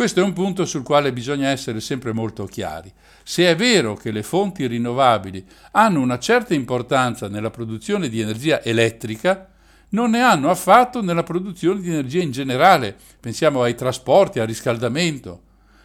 [0.00, 2.90] Questo è un punto sul quale bisogna essere sempre molto chiari.
[3.22, 8.62] Se è vero che le fonti rinnovabili hanno una certa importanza nella produzione di energia
[8.62, 9.50] elettrica,
[9.90, 15.42] non ne hanno affatto nella produzione di energia in generale, pensiamo ai trasporti, al riscaldamento,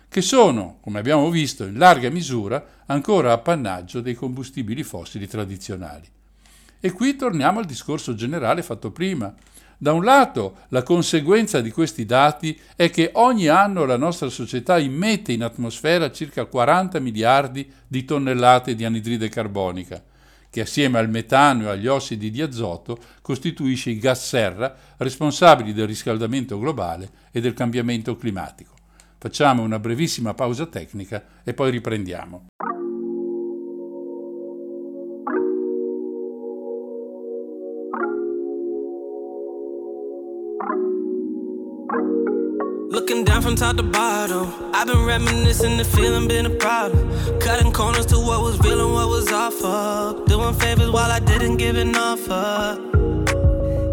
[0.08, 6.08] che sono, come abbiamo visto, in larga misura ancora appannaggio dei combustibili fossili tradizionali.
[6.80, 9.36] E qui torniamo al discorso generale fatto prima.
[9.78, 14.80] Da un lato, la conseguenza di questi dati è che ogni anno la nostra società
[14.80, 20.02] immette in atmosfera circa 40 miliardi di tonnellate di anidride carbonica,
[20.50, 25.88] che assieme al metano e agli ossidi di azoto costituisce i gas serra responsabili del
[25.88, 28.74] riscaldamento globale e del cambiamento climatico.
[29.18, 32.46] Facciamo una brevissima pausa tecnica e poi riprendiamo.
[43.46, 44.52] From top to bottom.
[44.74, 47.40] I've been reminiscing, the feeling been a problem.
[47.40, 50.26] Cutting corners to what was real and what was off of.
[50.26, 52.80] Doing favors while I didn't give enough of.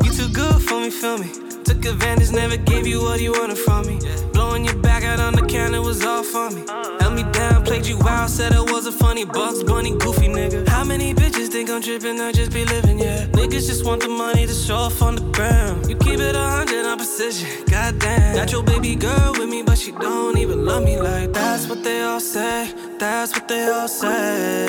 [0.05, 1.52] You too good for me, feel me.
[1.83, 3.99] Took advantage, never gave you what you wanted from me.
[4.33, 6.63] Blowing your back out on the counter was all for me.
[7.01, 10.69] Held me down, played you wild, said I was a funny Bugs Bunny, goofy nigga.
[10.69, 12.21] How many bitches think I'm tripping?
[12.21, 13.27] I just be living, yeah.
[13.27, 15.91] Niggas just want the money to show off on the ground.
[15.91, 18.37] You keep it a hundred on precision, goddamn.
[18.37, 21.35] Got your baby girl with me, but she don't even love me like that.
[21.35, 22.73] That's what they all say.
[23.01, 24.67] That's what they all say.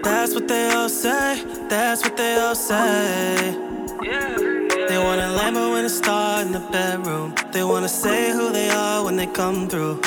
[0.00, 1.42] That's what they all say.
[1.68, 4.57] That's what they all say.
[4.88, 7.34] They wanna a Lambo and a star in the bedroom.
[7.52, 10.00] They wanna say who they are when they come through.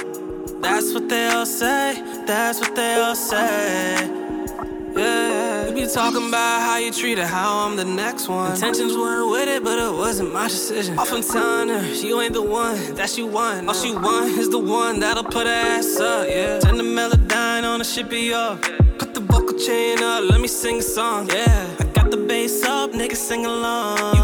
[0.60, 2.02] That's what they all say.
[2.26, 4.10] That's what they all say.
[4.96, 8.52] Yeah, you be talking about how you treat her, how I'm the next one.
[8.54, 10.98] Intentions weren't with it, but it wasn't my decision.
[10.98, 13.68] Often telling her you ain't the one that she want.
[13.68, 16.28] All she want is the one that'll put her ass up.
[16.28, 18.62] Yeah, turn the melodyne on, the shit be up.
[18.98, 21.30] Put the vocal chain up, let me sing a song.
[21.30, 24.21] Yeah, I got the bass up, niggas sing along.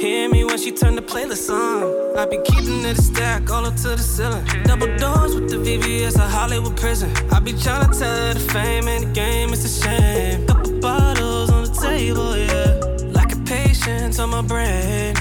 [0.00, 2.16] Hear me when she turn the playlist on.
[2.16, 4.46] I be keeping it a stack all up to the ceiling.
[4.64, 7.12] Double doors with the VVS, a Hollywood prison.
[7.30, 10.46] I be tryna tell her the fame and the game is a shame.
[10.46, 13.12] Couple bottles on the table, yeah.
[13.12, 15.12] Lack of patience on my brain.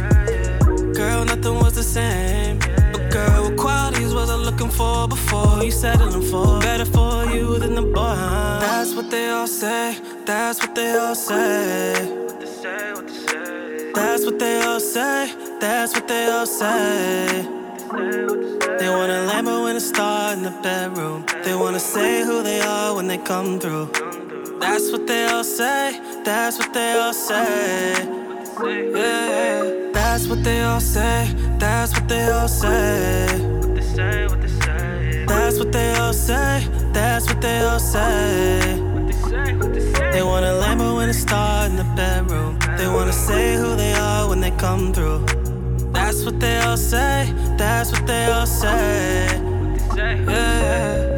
[0.94, 2.60] Girl, nothing was the same.
[2.94, 6.58] But girl, what qualities was I looking for before you settling for?
[6.62, 8.16] Better for you than the boy.
[8.62, 9.98] That's what they all say.
[10.26, 12.20] That's what they all say.
[13.96, 15.34] That's what they all say.
[15.60, 17.48] That's what they all say.
[18.80, 21.26] They want a Lambo and a star in the bedroom.
[21.44, 23.88] They wanna say who they are when they come through.
[24.60, 26.00] That's what they all say.
[26.24, 27.94] That's what they all say.
[28.62, 29.92] Yeah.
[29.94, 31.34] That's what they all say.
[31.58, 33.28] That's what they all say.
[35.28, 36.68] That's what they all say.
[36.94, 38.60] That's what they all say.
[40.12, 42.59] They want a Lambo and a star in the bedroom.
[42.80, 45.26] They wanna say who they are when they come through.
[45.92, 47.30] That's what they all say.
[47.58, 49.28] That's what they all say.
[49.98, 51.09] Yeah.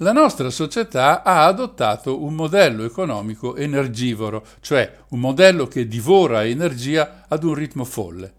[0.00, 7.24] La nostra società ha adottato un modello economico energivoro, cioè un modello che divora energia
[7.26, 8.34] ad un ritmo folle.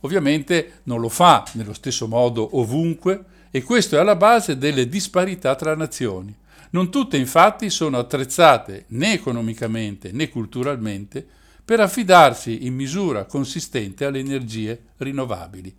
[0.00, 5.54] Ovviamente non lo fa nello stesso modo ovunque e questo è alla base delle disparità
[5.54, 6.36] tra nazioni.
[6.70, 11.24] Non tutte infatti sono attrezzate né economicamente né culturalmente
[11.64, 15.72] per affidarsi in misura consistente alle energie rinnovabili.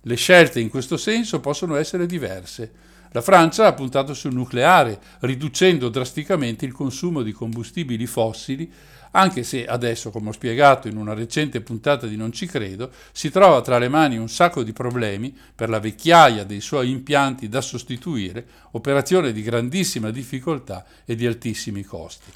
[0.00, 2.92] Le scelte in questo senso possono essere diverse.
[3.14, 8.68] La Francia ha puntato sul nucleare, riducendo drasticamente il consumo di combustibili fossili,
[9.12, 13.30] anche se adesso, come ho spiegato in una recente puntata di Non ci credo, si
[13.30, 17.60] trova tra le mani un sacco di problemi per la vecchiaia dei suoi impianti da
[17.60, 22.32] sostituire, operazione di grandissima difficoltà e di altissimi costi.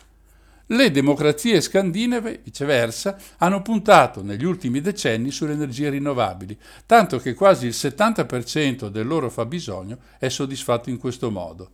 [0.70, 7.64] Le democrazie scandinave, viceversa, hanno puntato negli ultimi decenni sulle energie rinnovabili, tanto che quasi
[7.64, 11.70] il 70% del loro fabbisogno è soddisfatto in questo modo.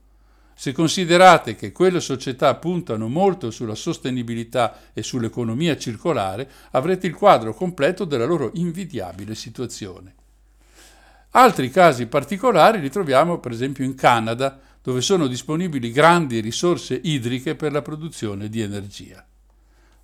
[0.55, 7.53] Se considerate che quelle società puntano molto sulla sostenibilità e sull'economia circolare, avrete il quadro
[7.53, 10.15] completo della loro invidiabile situazione.
[11.31, 17.55] Altri casi particolari li troviamo per esempio in Canada, dove sono disponibili grandi risorse idriche
[17.55, 19.27] per la produzione di energia.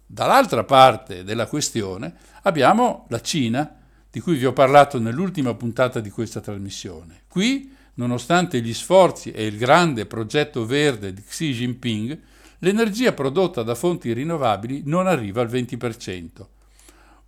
[0.06, 2.14] Dall'altra parte della questione
[2.44, 3.76] abbiamo la Cina,
[4.10, 7.24] di cui vi ho parlato nell'ultima puntata di questa trasmissione.
[7.28, 12.18] Qui, nonostante gli sforzi e il grande progetto verde di Xi Jinping,
[12.60, 16.46] l'energia prodotta da fonti rinnovabili non arriva al 20%.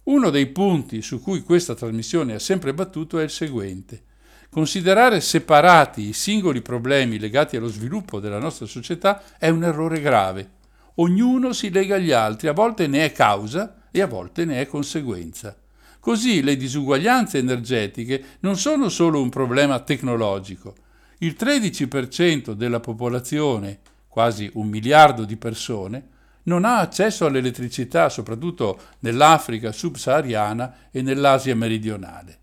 [0.05, 4.05] Uno dei punti su cui questa trasmissione ha sempre battuto è il seguente.
[4.53, 10.51] Considerare separati i singoli problemi legati allo sviluppo della nostra società è un errore grave.
[10.97, 14.67] Ognuno si lega agli altri, a volte ne è causa e a volte ne è
[14.67, 15.57] conseguenza.
[15.99, 20.75] Così le disuguaglianze energetiche non sono solo un problema tecnologico.
[21.21, 26.09] Il 13% della popolazione, quasi un miliardo di persone,
[26.43, 32.41] non ha accesso all'elettricità, soprattutto nell'Africa subsahariana e nell'Asia meridionale.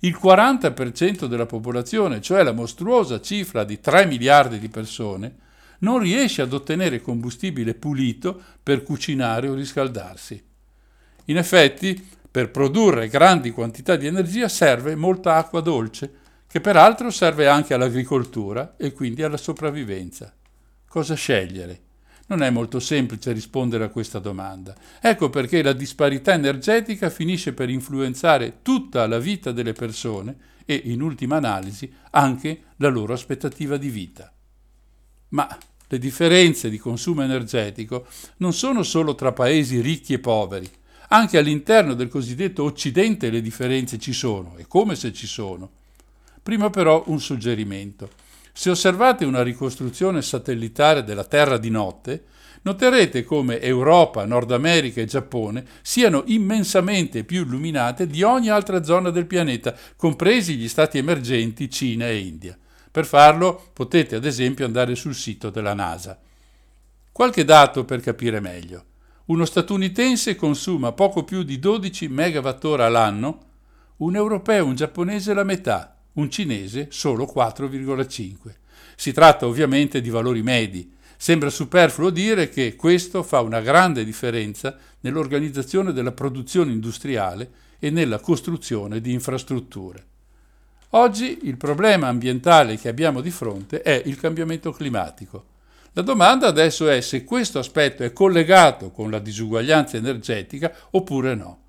[0.00, 5.36] Il 40% della popolazione, cioè la mostruosa cifra di 3 miliardi di persone,
[5.80, 10.42] non riesce ad ottenere combustibile pulito per cucinare o riscaldarsi.
[11.26, 16.12] In effetti, per produrre grandi quantità di energia serve molta acqua dolce,
[16.46, 20.32] che peraltro serve anche all'agricoltura e quindi alla sopravvivenza.
[20.86, 21.85] Cosa scegliere?
[22.28, 24.74] Non è molto semplice rispondere a questa domanda.
[25.00, 31.02] Ecco perché la disparità energetica finisce per influenzare tutta la vita delle persone e, in
[31.02, 34.32] ultima analisi, anche la loro aspettativa di vita.
[35.28, 35.48] Ma
[35.88, 38.06] le differenze di consumo energetico
[38.38, 40.68] non sono solo tra paesi ricchi e poveri.
[41.10, 45.70] Anche all'interno del cosiddetto Occidente le differenze ci sono, e come se ci sono.
[46.42, 48.10] Prima però un suggerimento.
[48.58, 52.24] Se osservate una ricostruzione satellitare della Terra di notte,
[52.62, 59.10] noterete come Europa, Nord America e Giappone siano immensamente più illuminate di ogni altra zona
[59.10, 62.56] del pianeta, compresi gli stati emergenti Cina e India.
[62.90, 66.18] Per farlo potete ad esempio andare sul sito della NASA.
[67.12, 68.84] Qualche dato per capire meglio.
[69.26, 73.44] Uno statunitense consuma poco più di 12 MWh all'anno,
[73.98, 78.34] un europeo e un giapponese la metà, un cinese solo 4,5.
[78.94, 80.94] Si tratta ovviamente di valori medi.
[81.16, 88.18] Sembra superfluo dire che questo fa una grande differenza nell'organizzazione della produzione industriale e nella
[88.18, 90.04] costruzione di infrastrutture.
[90.90, 95.54] Oggi il problema ambientale che abbiamo di fronte è il cambiamento climatico.
[95.92, 101.60] La domanda adesso è se questo aspetto è collegato con la disuguaglianza energetica oppure no.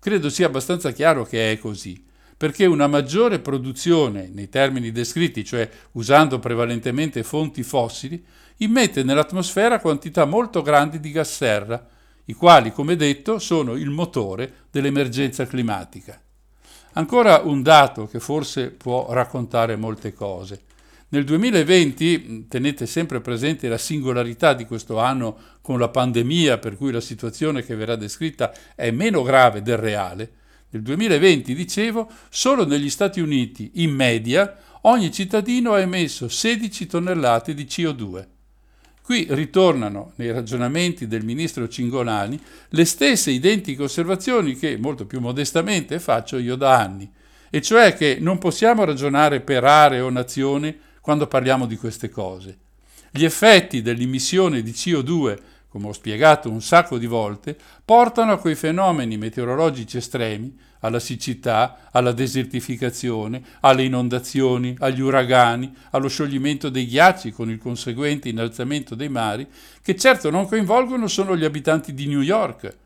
[0.00, 2.04] Credo sia abbastanza chiaro che è così
[2.38, 8.24] perché una maggiore produzione nei termini descritti, cioè usando prevalentemente fonti fossili,
[8.58, 11.84] immette nell'atmosfera quantità molto grandi di gas serra,
[12.26, 16.20] i quali, come detto, sono il motore dell'emergenza climatica.
[16.92, 20.62] Ancora un dato che forse può raccontare molte cose.
[21.08, 26.92] Nel 2020, tenete sempre presente la singolarità di questo anno con la pandemia, per cui
[26.92, 30.30] la situazione che verrà descritta è meno grave del reale,
[30.70, 37.54] nel 2020, dicevo, solo negli Stati Uniti, in media, ogni cittadino ha emesso 16 tonnellate
[37.54, 38.26] di CO2.
[39.02, 42.38] Qui ritornano nei ragionamenti del ministro Cingolani
[42.68, 47.10] le stesse identiche osservazioni che molto più modestamente faccio io da anni,
[47.48, 52.58] e cioè che non possiamo ragionare per aree o nazioni quando parliamo di queste cose.
[53.10, 55.38] Gli effetti dell'emissione di CO2
[55.78, 61.88] come ho spiegato un sacco di volte, portano a quei fenomeni meteorologici estremi, alla siccità,
[61.92, 69.08] alla desertificazione, alle inondazioni, agli uragani, allo scioglimento dei ghiacci con il conseguente innalzamento dei
[69.08, 69.46] mari,
[69.80, 72.76] che certo non coinvolgono solo gli abitanti di New York.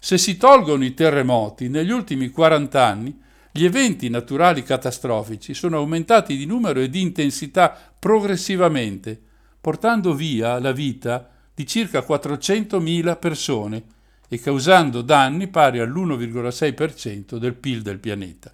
[0.00, 3.20] Se si tolgono i terremoti, negli ultimi 40 anni
[3.52, 9.20] gli eventi naturali catastrofici sono aumentati di numero e di intensità progressivamente,
[9.60, 13.82] portando via la vita di circa 400.000 persone
[14.28, 18.52] e causando danni pari all'1,6% del PIL del pianeta.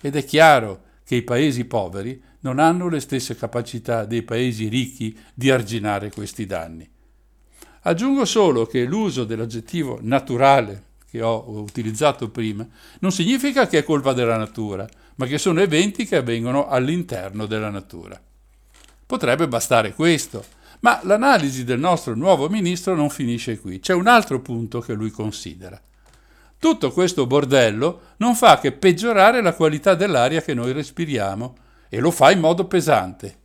[0.00, 5.16] Ed è chiaro che i paesi poveri non hanno le stesse capacità dei paesi ricchi
[5.32, 6.88] di arginare questi danni.
[7.82, 12.66] Aggiungo solo che l'uso dell'aggettivo naturale che ho utilizzato prima
[13.00, 17.70] non significa che è colpa della natura, ma che sono eventi che avvengono all'interno della
[17.70, 18.20] natura.
[19.04, 20.42] Potrebbe bastare questo,
[20.82, 25.10] Ma l'analisi del nostro nuovo ministro non finisce qui, c'è un altro punto che lui
[25.10, 25.80] considera.
[26.58, 31.56] Tutto questo bordello non fa che peggiorare la qualità dell'aria che noi respiriamo
[31.88, 33.36] e lo fa in modo pesante.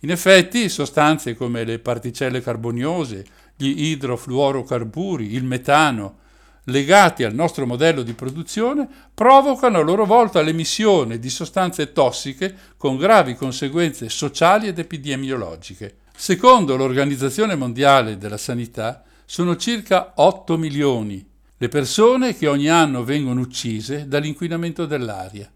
[0.00, 3.24] In effetti, sostanze come le particelle carboniose,
[3.56, 6.18] gli idrofluorocarburi, il metano,
[6.64, 12.96] legati al nostro modello di produzione, provocano a loro volta l'emissione di sostanze tossiche con
[12.96, 16.04] gravi conseguenze sociali ed epidemiologiche.
[16.18, 21.24] Secondo l'Organizzazione Mondiale della Sanità, sono circa 8 milioni
[21.58, 25.50] le persone che ogni anno vengono uccise dall'inquinamento dell'aria.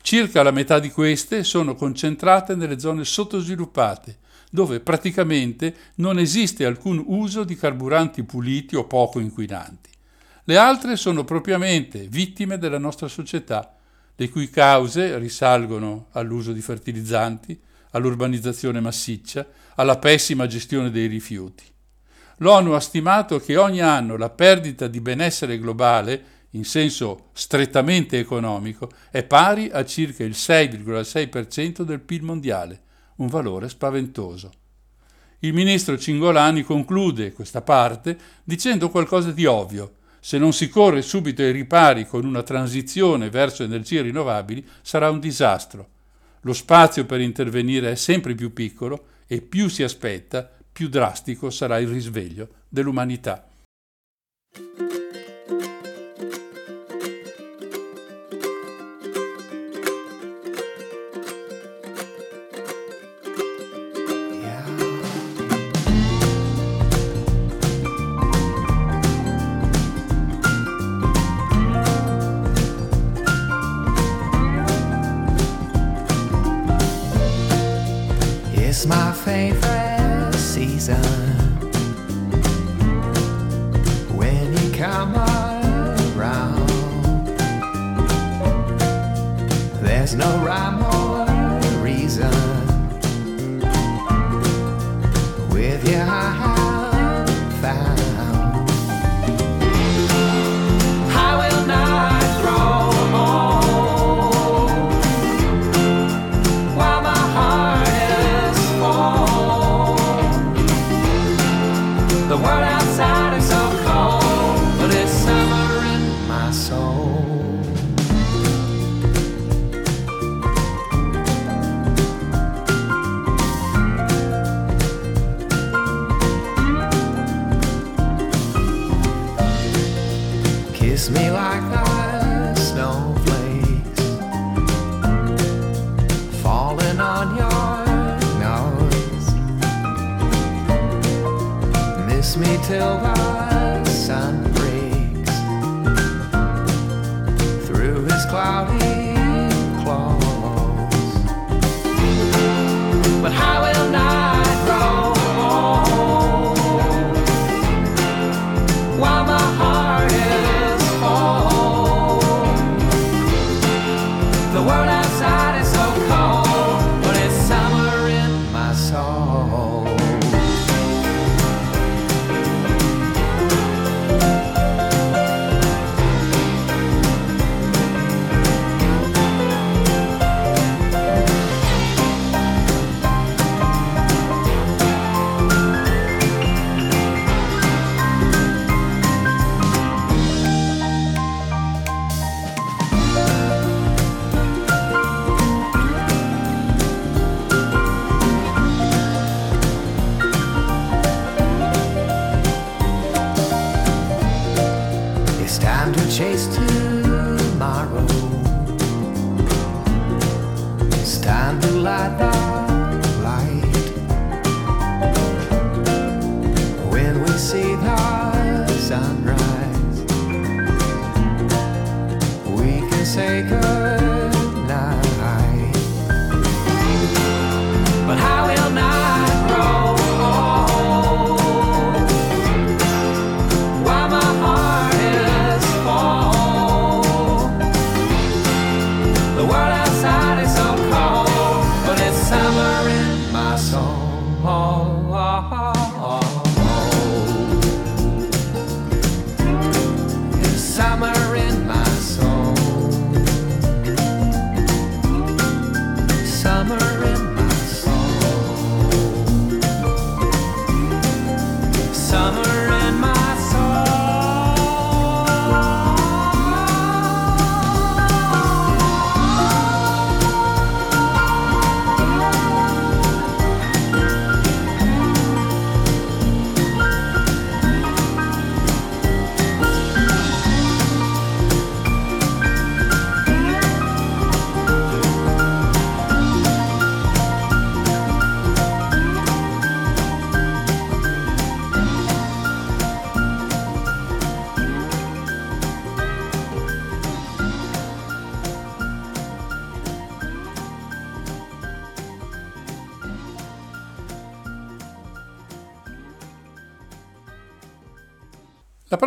[0.00, 4.18] Circa la metà di queste sono concentrate nelle zone sottosviluppate,
[4.50, 9.90] dove praticamente non esiste alcun uso di carburanti puliti o poco inquinanti.
[10.44, 13.74] Le altre sono propriamente vittime della nostra società,
[14.14, 17.60] le cui cause risalgono all'uso di fertilizzanti,
[17.94, 21.64] all'urbanizzazione massiccia, alla pessima gestione dei rifiuti.
[22.38, 28.90] L'ONU ha stimato che ogni anno la perdita di benessere globale in senso strettamente economico,
[29.10, 32.82] è pari a circa il 6,6% del PIL mondiale,
[33.16, 34.50] un valore spaventoso.
[35.40, 39.96] Il ministro Cingolani conclude questa parte dicendo qualcosa di ovvio.
[40.20, 45.20] Se non si corre subito ai ripari con una transizione verso energie rinnovabili, sarà un
[45.20, 45.88] disastro.
[46.44, 51.78] Lo spazio per intervenire è sempre più piccolo e più si aspetta, più drastico sarà
[51.78, 53.48] il risveglio dell'umanità.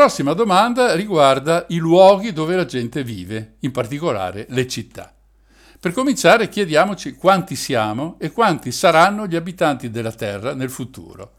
[0.07, 5.13] Prossima domanda riguarda i luoghi dove la gente vive, in particolare le città.
[5.77, 11.33] Per cominciare chiediamoci quanti siamo e quanti saranno gli abitanti della Terra nel futuro.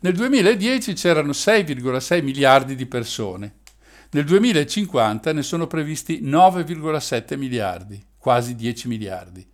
[0.00, 3.56] Nel 2010 c'erano 6,6 miliardi di persone.
[4.10, 9.44] Nel 2050 ne sono previsti 9,7 miliardi, quasi 10 miliardi.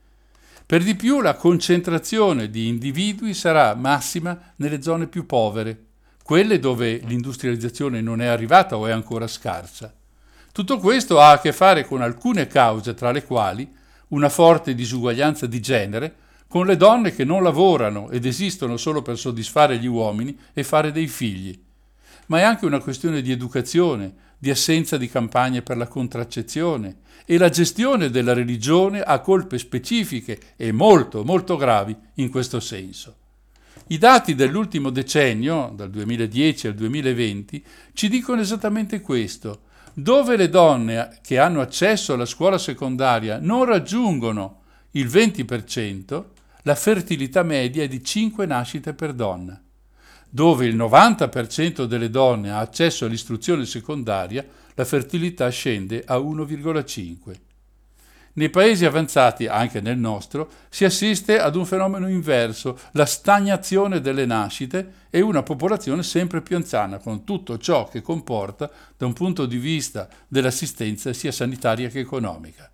[0.66, 5.86] Per di più la concentrazione di individui sarà massima nelle zone più povere,
[6.23, 9.93] quelle dove l'industrializzazione non è arrivata o è ancora scarsa.
[10.53, 13.70] Tutto questo ha a che fare con alcune cause, tra le quali
[14.09, 16.14] una forte disuguaglianza di genere,
[16.47, 20.93] con le donne che non lavorano ed esistono solo per soddisfare gli uomini e fare
[20.93, 21.59] dei figli.
[22.27, 27.39] Ma è anche una questione di educazione, di assenza di campagne per la contraccezione e
[27.39, 33.16] la gestione della religione ha colpe specifiche e molto, molto gravi in questo senso.
[33.89, 41.18] I dati dell'ultimo decennio, dal 2010 al 2020, ci dicono esattamente questo dove le donne
[41.22, 44.61] che hanno accesso alla scuola secondaria non raggiungono
[44.93, 46.24] il 20%,
[46.62, 49.61] la fertilità media è di 5 nascite per donna.
[50.28, 57.35] Dove il 90% delle donne ha accesso all'istruzione secondaria, la fertilità scende a 1,5.
[58.35, 64.24] Nei paesi avanzati, anche nel nostro, si assiste ad un fenomeno inverso, la stagnazione delle
[64.24, 69.45] nascite e una popolazione sempre più anziana, con tutto ciò che comporta da un punto
[69.45, 72.70] di vista dell'assistenza sia sanitaria che economica.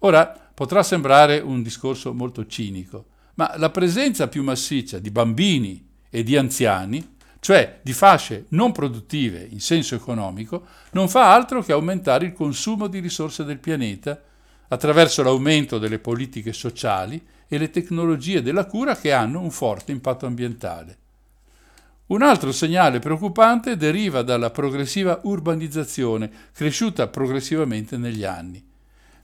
[0.00, 6.24] Ora, potrà sembrare un discorso molto cinico, ma la presenza più massiccia di bambini e
[6.24, 12.26] di anziani, cioè di fasce non produttive in senso economico, non fa altro che aumentare
[12.26, 14.20] il consumo di risorse del pianeta
[14.68, 20.26] attraverso l'aumento delle politiche sociali e le tecnologie della cura che hanno un forte impatto
[20.26, 20.98] ambientale.
[22.06, 28.64] Un altro segnale preoccupante deriva dalla progressiva urbanizzazione, cresciuta progressivamente negli anni.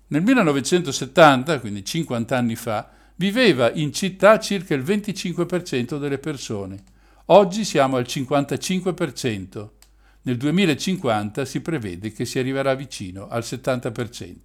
[0.09, 6.82] Nel 1970, quindi 50 anni fa, viveva in città circa il 25% delle persone.
[7.26, 9.68] Oggi siamo al 55%.
[10.22, 14.36] Nel 2050 si prevede che si arriverà vicino al 70%.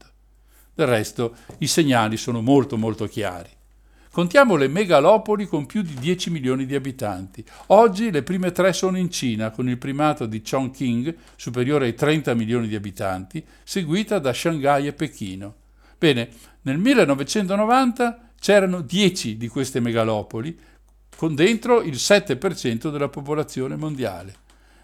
[0.80, 3.50] Del resto i segnali sono molto molto chiari.
[4.12, 7.44] Contiamo le megalopoli con più di 10 milioni di abitanti.
[7.68, 12.34] Oggi le prime tre sono in Cina, con il primato di Chongqing, superiore ai 30
[12.34, 15.56] milioni di abitanti, seguita da Shanghai e Pechino.
[15.98, 16.30] Bene,
[16.62, 20.58] nel 1990 c'erano 10 di queste megalopoli,
[21.14, 24.34] con dentro il 7% della popolazione mondiale.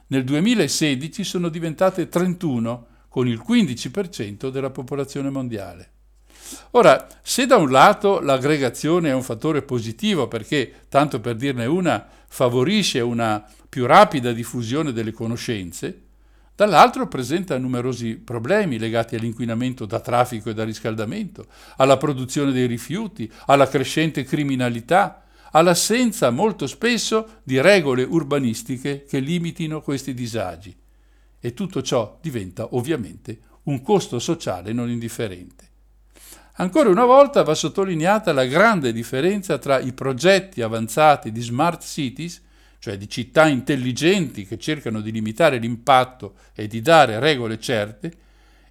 [0.07, 5.91] Nel 2016 sono diventate 31, con il 15% della popolazione mondiale.
[6.71, 12.05] Ora, se da un lato l'aggregazione è un fattore positivo perché, tanto per dirne una,
[12.27, 16.01] favorisce una più rapida diffusione delle conoscenze,
[16.57, 21.45] dall'altro presenta numerosi problemi legati all'inquinamento da traffico e da riscaldamento,
[21.77, 29.79] alla produzione dei rifiuti, alla crescente criminalità, all'assenza molto spesso di regole urbanistiche che limitino
[29.79, 30.83] questi disagi
[31.45, 35.69] e tutto ciò diventa ovviamente un costo sociale non indifferente.
[36.53, 42.41] Ancora una volta va sottolineata la grande differenza tra i progetti avanzati di smart cities,
[42.79, 48.13] cioè di città intelligenti che cercano di limitare l'impatto e di dare regole certe,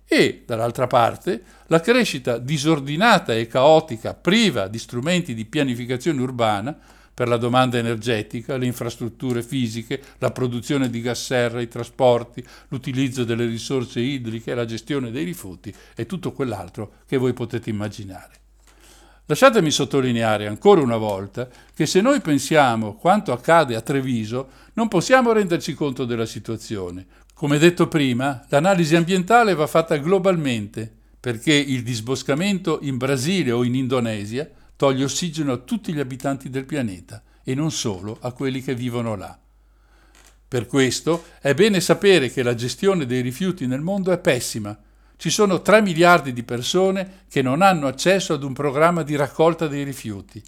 [0.05, 6.77] e, dall'altra parte, la crescita disordinata e caotica, priva di strumenti di pianificazione urbana,
[7.15, 13.25] per la domanda energetica, le infrastrutture fisiche, la produzione di gas serra, i trasporti, l'utilizzo
[13.25, 18.33] delle risorse idriche, la gestione dei rifiuti e tutto quell'altro che voi potete immaginare.
[19.27, 25.33] Lasciatemi sottolineare ancora una volta che se noi pensiamo quanto accade a Treviso, non possiamo
[25.33, 27.07] renderci conto della situazione.
[27.33, 33.75] Come detto prima, l'analisi ambientale va fatta globalmente, perché il disboscamento in Brasile o in
[33.75, 34.47] Indonesia
[34.85, 39.15] toglie ossigeno a tutti gli abitanti del pianeta e non solo a quelli che vivono
[39.15, 39.39] là.
[40.47, 44.79] Per questo è bene sapere che la gestione dei rifiuti nel mondo è pessima.
[45.17, 49.69] Ci sono 3 miliardi di persone che non hanno accesso ad un programma di raccolta
[49.69, 50.43] dei rifiuti.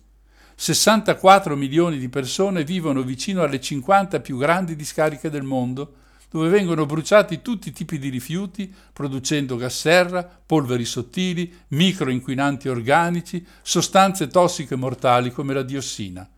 [0.55, 5.95] 64 milioni di persone vivono vicino alle 50 più grandi discariche del mondo
[6.29, 13.45] dove vengono bruciati tutti i tipi di rifiuti, producendo gas serra, polveri sottili, microinquinanti organici,
[13.63, 16.29] sostanze tossiche mortali come la diossina.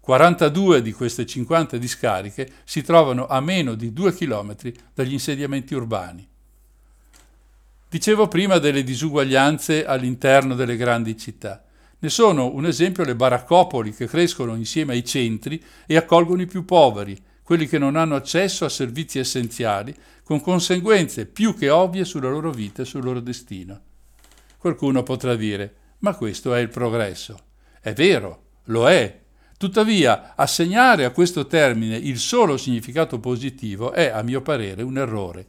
[0.00, 4.56] 42 di queste 50 discariche si trovano a meno di 2 km
[4.94, 6.26] dagli insediamenti urbani.
[7.88, 11.64] Dicevo prima delle disuguaglianze all'interno delle grandi città.
[11.98, 16.64] Ne sono un esempio le baraccopoli che crescono insieme ai centri e accolgono i più
[16.64, 19.94] poveri, quelli che non hanno accesso a servizi essenziali,
[20.24, 23.80] con conseguenze più che ovvie sulla loro vita e sul loro destino.
[24.58, 27.38] Qualcuno potrà dire, ma questo è il progresso.
[27.80, 29.20] È vero, lo è.
[29.56, 35.46] Tuttavia, assegnare a questo termine il solo significato positivo è, a mio parere, un errore.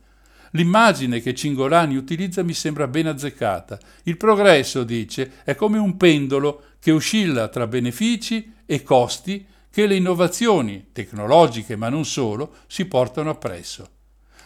[0.51, 3.79] L'immagine che Cingolani utilizza mi sembra ben azzeccata.
[4.03, 9.95] Il progresso, dice, è come un pendolo che oscilla tra benefici e costi che le
[9.95, 13.89] innovazioni tecnologiche, ma non solo, si portano appresso.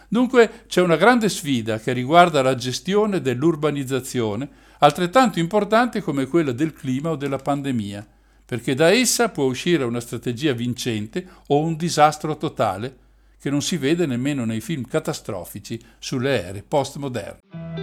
[0.08, 4.48] Dunque c'è una grande sfida che riguarda la gestione dell'urbanizzazione,
[4.80, 8.06] altrettanto importante come quella del clima o della pandemia,
[8.44, 12.96] perché da essa può uscire una strategia vincente o un disastro totale
[13.40, 17.81] che non si vede nemmeno nei film catastrofici sulle ere postmoderne.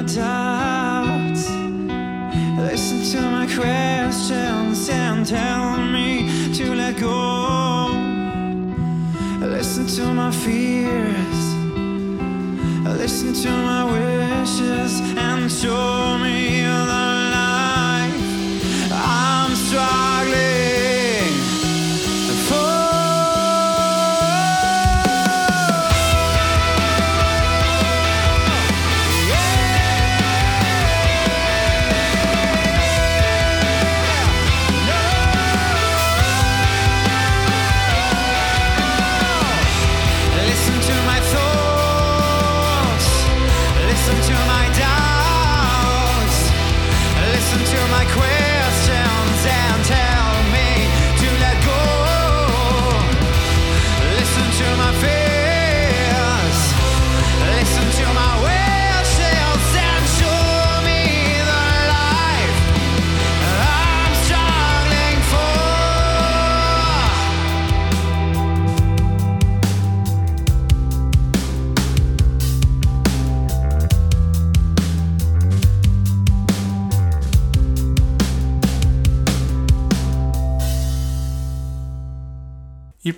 [0.00, 1.50] my doubts.
[2.58, 7.88] Listen to my questions and tell me to let go.
[9.40, 11.40] Listen to my fears.
[12.98, 16.84] Listen to my wishes and show me the
[17.34, 18.12] light.
[18.92, 20.09] I'm strong.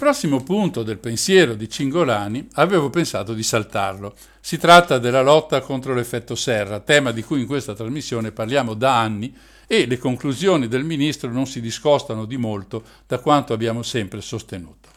[0.03, 4.16] Prossimo punto del pensiero di Cingolani avevo pensato di saltarlo.
[4.40, 8.98] Si tratta della lotta contro l'effetto serra, tema di cui in questa trasmissione parliamo da
[8.98, 9.32] anni
[9.64, 14.88] e le conclusioni del ministro non si discostano di molto da quanto abbiamo sempre sostenuto.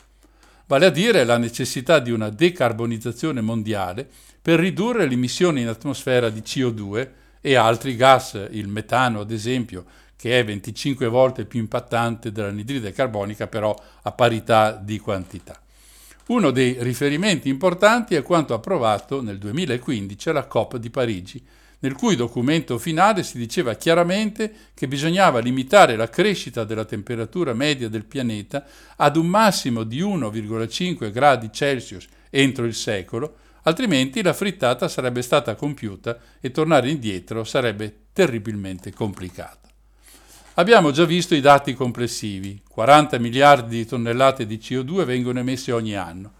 [0.65, 4.09] Vale a dire la necessità di una decarbonizzazione mondiale
[4.41, 7.09] per ridurre le emissioni in atmosfera di CO2
[7.41, 9.85] e altri gas, il metano ad esempio,
[10.15, 15.59] che è 25 volte più impattante dell'anidride carbonica, però a parità di quantità.
[16.27, 21.45] Uno dei riferimenti importanti è quanto approvato nel 2015 alla COP di Parigi,
[21.79, 27.89] nel cui documento finale si diceva chiaramente che bisognava limitare la crescita della temperatura media
[27.89, 34.87] del pianeta ad un massimo di 1,5 gradi Celsius entro il secolo, altrimenti la frittata
[34.87, 39.64] sarebbe stata compiuta e tornare indietro sarebbe terribilmente complicato.
[40.57, 45.95] Abbiamo già visto i dati complessivi, 40 miliardi di tonnellate di CO2 vengono emesse ogni
[45.95, 46.31] anno.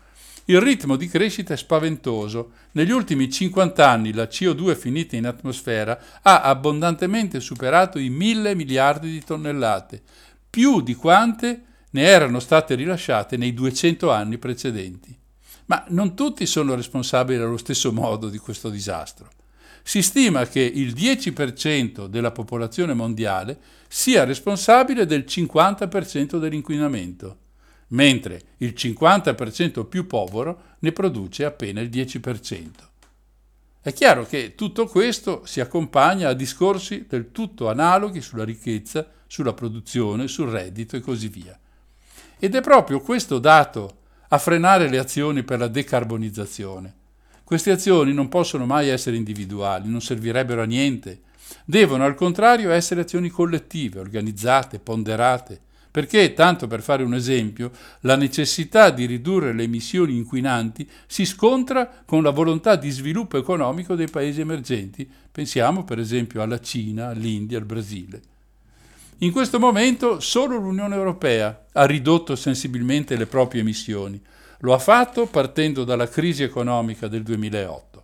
[0.46, 2.52] Il ritmo di crescita è spaventoso.
[2.72, 9.12] Negli ultimi 50 anni la CO2 finita in atmosfera ha abbondantemente superato i 1000 miliardi
[9.12, 10.02] di tonnellate,
[10.50, 15.14] più di quante ne erano state rilasciate nei 200 anni precedenti.
[15.66, 19.30] Ma non tutti sono responsabili allo stesso modo di questo disastro.
[19.88, 27.38] Si stima che il 10% della popolazione mondiale sia responsabile del 50% dell'inquinamento,
[27.90, 32.70] mentre il 50% più povero ne produce appena il 10%.
[33.80, 39.54] È chiaro che tutto questo si accompagna a discorsi del tutto analoghi sulla ricchezza, sulla
[39.54, 41.58] produzione, sul reddito e così via.
[42.40, 43.98] Ed è proprio questo dato
[44.30, 47.04] a frenare le azioni per la decarbonizzazione
[47.46, 51.22] queste azioni non possono mai essere individuali, non servirebbero a niente.
[51.64, 57.72] Devono al contrario essere azioni collettive, organizzate, ponderate, perché, tanto per fare un esempio,
[58.02, 63.96] la necessità di ridurre le emissioni inquinanti si scontra con la volontà di sviluppo economico
[63.96, 65.08] dei paesi emergenti.
[65.32, 68.22] Pensiamo per esempio alla Cina, all'India, al Brasile.
[69.20, 74.20] In questo momento solo l'Unione Europea ha ridotto sensibilmente le proprie emissioni,
[74.60, 78.04] lo ha fatto partendo dalla crisi economica del 2008.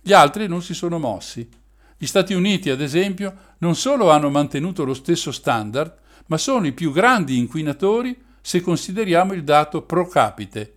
[0.00, 1.48] Gli altri non si sono mossi.
[1.96, 5.94] Gli Stati Uniti, ad esempio, non solo hanno mantenuto lo stesso standard,
[6.26, 10.74] ma sono i più grandi inquinatori se consideriamo il dato pro capite.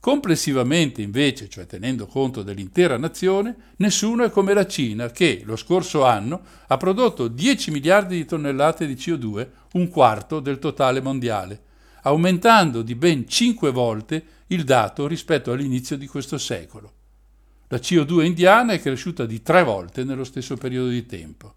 [0.00, 6.04] Complessivamente, invece, cioè tenendo conto dell'intera nazione, nessuno è come la Cina, che lo scorso
[6.04, 11.62] anno ha prodotto 10 miliardi di tonnellate di CO2, un quarto del totale mondiale
[12.04, 16.92] aumentando di ben 5 volte il dato rispetto all'inizio di questo secolo.
[17.68, 21.54] La CO2 indiana è cresciuta di 3 volte nello stesso periodo di tempo.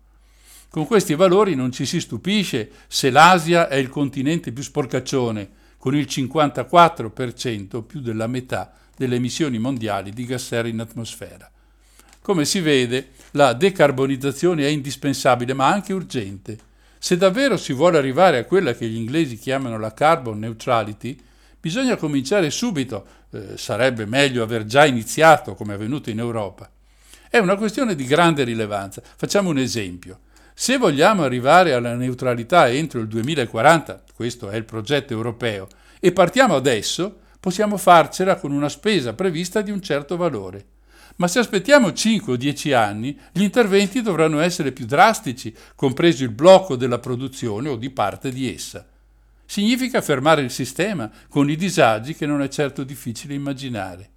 [0.69, 5.95] Con questi valori non ci si stupisce se l'Asia è il continente più sporcaccione, con
[5.95, 11.49] il 54% più della metà delle emissioni mondiali di gas serra in atmosfera.
[12.21, 16.57] Come si vede, la decarbonizzazione è indispensabile ma anche urgente
[16.99, 21.17] se davvero si vuole arrivare a quella che gli inglesi chiamano la carbon neutrality,
[21.59, 26.69] bisogna cominciare subito, eh, sarebbe meglio aver già iniziato come è avvenuto in Europa.
[27.29, 29.01] È una questione di grande rilevanza.
[29.15, 30.19] Facciamo un esempio.
[30.53, 35.67] Se vogliamo arrivare alla neutralità entro il 2040, questo è il progetto europeo,
[35.99, 40.65] e partiamo adesso, possiamo farcela con una spesa prevista di un certo valore.
[41.18, 46.30] Ma se aspettiamo 5 o 10 anni, gli interventi dovranno essere più drastici, compreso il
[46.30, 48.86] blocco della produzione o di parte di essa.
[49.43, 54.09] Significa fermare il sistema con i disagi che non è certo difficile immaginare.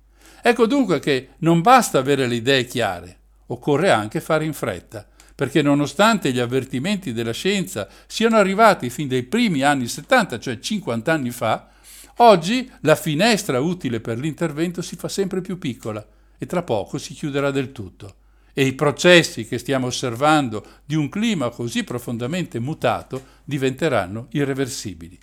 [0.42, 5.62] Ecco dunque che non basta avere le idee chiare, occorre anche fare in fretta, perché
[5.62, 11.30] nonostante gli avvertimenti della scienza siano arrivati fin dai primi anni 70, cioè 50 anni
[11.30, 11.68] fa,
[12.16, 16.06] oggi la finestra utile per l'intervento si fa sempre più piccola
[16.42, 18.14] e tra poco si chiuderà del tutto.
[18.54, 25.18] E i processi che stiamo osservando di un clima così profondamente mutato diventeranno irreversibili.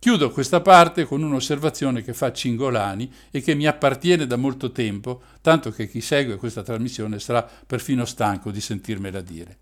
[0.00, 5.22] Chiudo questa parte con un'osservazione che fa Cingolani e che mi appartiene da molto tempo,
[5.40, 9.58] tanto che chi segue questa trasmissione sarà perfino stanco di sentirmela dire.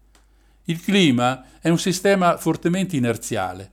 [0.65, 3.73] Il clima è un sistema fortemente inerziale.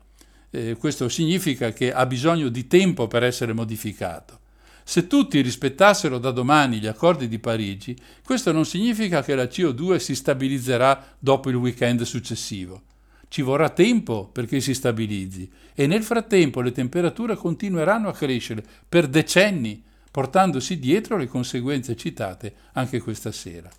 [0.49, 4.39] Eh, questo significa che ha bisogno di tempo per essere modificato.
[4.83, 9.95] Se tutti rispettassero da domani gli accordi di Parigi, questo non significa che la CO2
[9.95, 12.81] si stabilizzerà dopo il weekend successivo.
[13.29, 19.07] Ci vorrà tempo perché si stabilizzi e nel frattempo le temperature continueranno a crescere per
[19.07, 19.81] decenni,
[20.11, 23.69] portandosi dietro le conseguenze citate anche questa sera.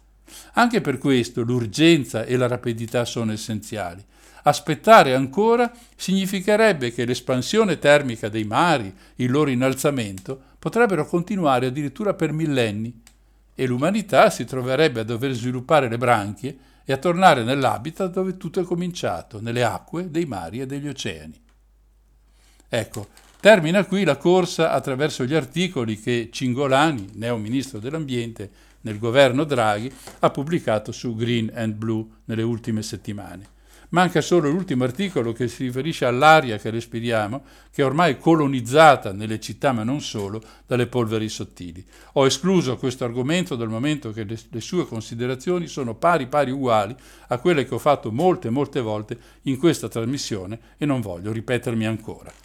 [0.55, 4.05] Anche per questo l'urgenza e la rapidità sono essenziali.
[4.47, 12.32] Aspettare ancora significherebbe che l'espansione termica dei mari, il loro innalzamento, potrebbero continuare addirittura per
[12.32, 13.02] millenni
[13.54, 18.60] e l'umanità si troverebbe a dover sviluppare le branchie e a tornare nell'habitat dove tutto
[18.60, 21.38] è cominciato, nelle acque dei mari e degli oceani.
[22.66, 23.08] Ecco,
[23.40, 28.50] termina qui la corsa attraverso gli articoli che Cingolani, neo ministro dell'ambiente
[28.80, 33.52] nel governo Draghi, ha pubblicato su Green and Blue nelle ultime settimane.
[33.90, 39.40] Manca solo l'ultimo articolo che si riferisce all'aria che respiriamo, che è ormai colonizzata nelle
[39.40, 41.85] città, ma non solo, dalle polveri sottili.
[42.15, 46.94] Ho escluso questo argomento dal momento che le, le sue considerazioni sono pari pari uguali
[47.28, 51.86] a quelle che ho fatto molte molte volte in questa trasmissione e non voglio ripetermi
[51.86, 52.43] ancora.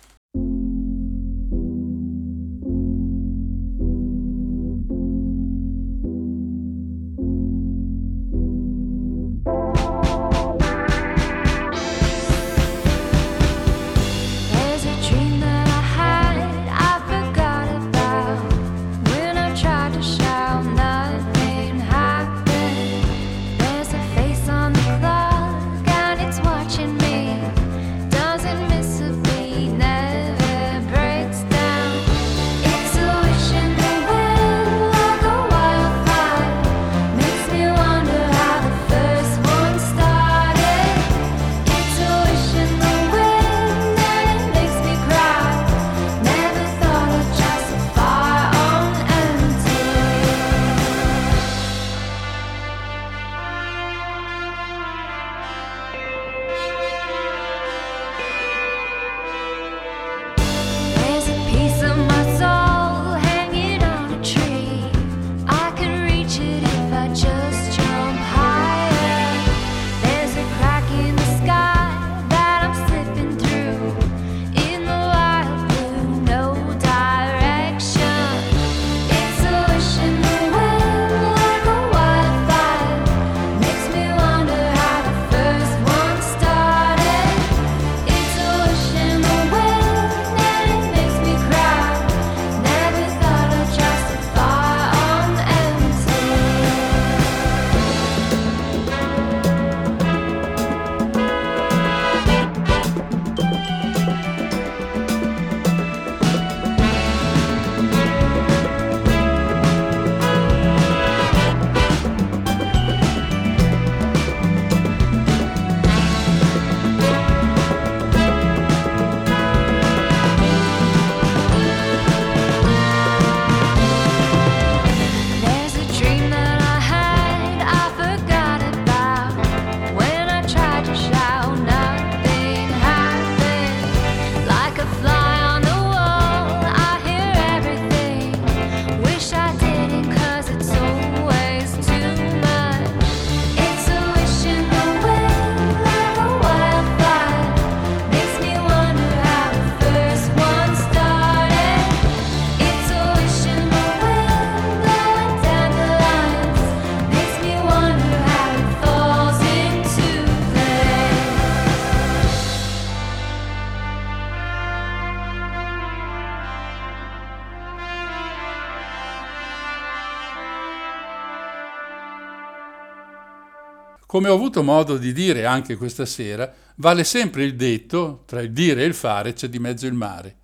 [174.19, 178.51] Come ho avuto modo di dire anche questa sera, vale sempre il detto, tra il
[178.51, 180.35] dire e il fare c'è di mezzo il mare.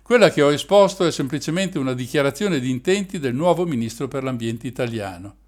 [0.00, 4.68] Quella che ho esposto è semplicemente una dichiarazione di intenti del nuovo ministro per l'ambiente
[4.68, 5.38] italiano.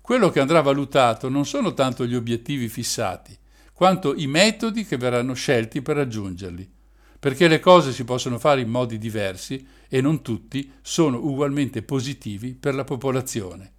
[0.00, 3.36] Quello che andrà valutato non sono tanto gli obiettivi fissati,
[3.72, 6.70] quanto i metodi che verranno scelti per raggiungerli,
[7.18, 12.54] perché le cose si possono fare in modi diversi e non tutti sono ugualmente positivi
[12.54, 13.72] per la popolazione.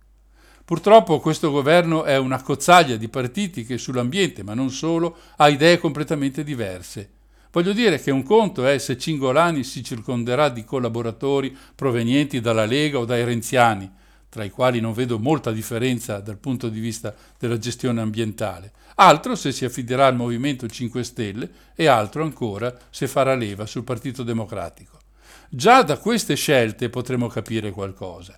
[0.68, 5.77] Purtroppo questo governo è una cozzaglia di partiti che sull'ambiente, ma non solo, ha idee
[5.77, 7.10] completamente diverse.
[7.53, 12.99] Voglio dire che un conto è se Cingolani si circonderà di collaboratori provenienti dalla Lega
[12.99, 13.89] o dai renziani,
[14.27, 19.38] tra i quali non vedo molta differenza dal punto di vista della gestione ambientale, altro
[19.38, 24.22] se si affiderà al Movimento 5 Stelle e altro ancora se farà leva sul Partito
[24.22, 24.99] Democratico.
[25.48, 28.38] Già da queste scelte potremo capire qualcosa.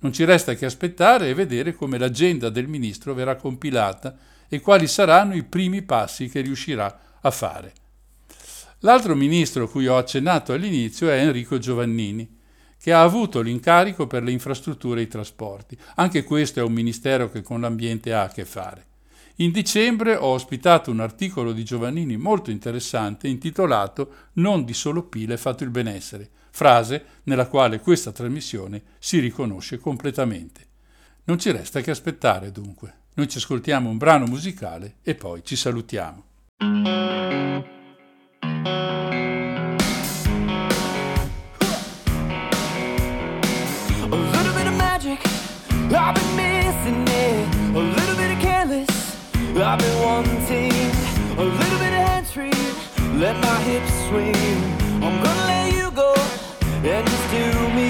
[0.00, 4.16] Non ci resta che aspettare e vedere come l'agenda del ministro verrà compilata
[4.48, 7.72] e quali saranno i primi passi che riuscirà a fare.
[8.80, 12.38] L'altro ministro cui ho accennato all'inizio è Enrico Giovannini,
[12.80, 15.76] che ha avuto l'incarico per le infrastrutture e i trasporti.
[15.96, 18.86] Anche questo è un ministero che con l'ambiente ha a che fare.
[19.36, 25.36] In dicembre ho ospitato un articolo di Giovannini molto interessante intitolato Non di solo pile
[25.36, 30.66] fatto il benessere, frase nella quale questa trasmissione si riconosce completamente.
[31.24, 32.94] Non ci resta che aspettare dunque.
[33.14, 36.24] Noi ci ascoltiamo un brano musicale e poi ci salutiamo.
[49.62, 50.72] I've been wanting.
[51.38, 52.50] A little bit of free,
[53.18, 54.79] let my hips swing.
[56.82, 57.89] And just do me.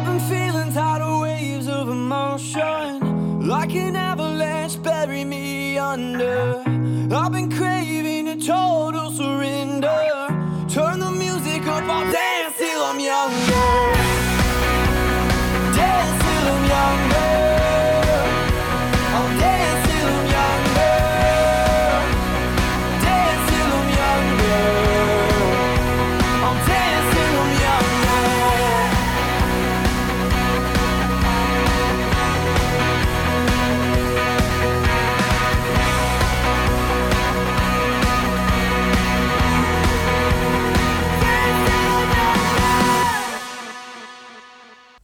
[0.00, 6.62] I've been feeling tidal waves of emotion, like an avalanche bury me under.
[7.14, 10.00] I've been craving a total surrender.
[10.70, 13.69] Turn the music up, I'll dance till I'm younger.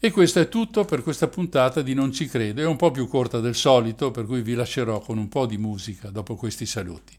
[0.07, 2.61] E questo è tutto per questa puntata di Non ci credo.
[2.61, 5.59] È un po' più corta del solito, per cui vi lascerò con un po' di
[5.59, 7.13] musica dopo questi saluti.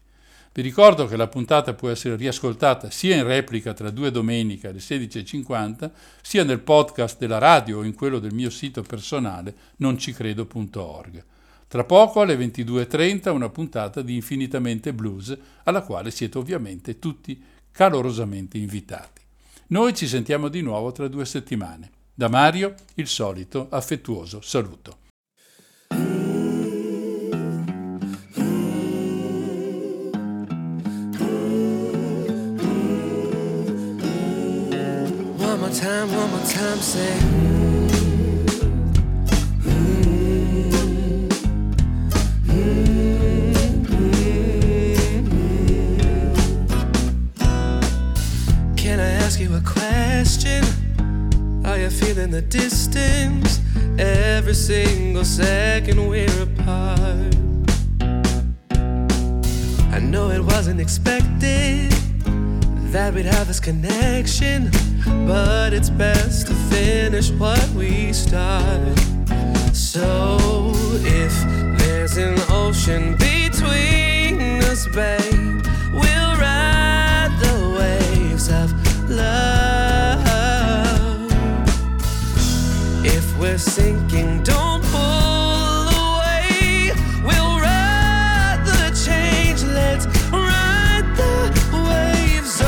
[0.54, 4.78] Vi ricordo che la puntata può essere riascoltata sia in replica tra due domeniche alle
[4.78, 5.90] 16.50,
[6.22, 11.24] sia nel podcast della radio o in quello del mio sito personale noncicredo.org.
[11.68, 17.38] Tra poco alle 22.30 una puntata di Infinitamente Blues, alla quale siete ovviamente tutti
[17.70, 19.20] calorosamente invitati.
[19.66, 21.96] Noi ci sentiamo di nuovo tra due settimane.
[22.18, 24.96] Da Mario il solito affettuoso saluto.
[35.36, 37.16] One more time, one more time, say.
[48.74, 50.67] Can I ask you a question?
[51.68, 53.60] Are you feeling the distance?
[53.98, 57.36] Every single second we're apart.
[59.92, 61.92] I know it wasn't expected
[62.90, 64.70] that we'd have this connection,
[65.26, 68.98] but it's best to finish what we start.
[69.74, 70.72] So
[71.04, 71.34] if
[71.78, 78.72] there's an ocean between us, babe, we'll ride the waves of
[79.10, 79.87] love.
[83.38, 86.90] We're sinking, don't pull away.
[87.24, 91.52] We'll ride the change, let's ride the
[91.88, 92.60] waves.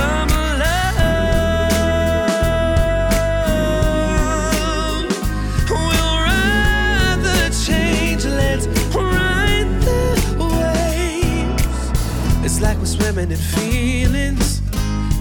[5.69, 11.67] We'll ride the change, let's ride the waves.
[12.45, 14.63] It's like we're swimming in feelings,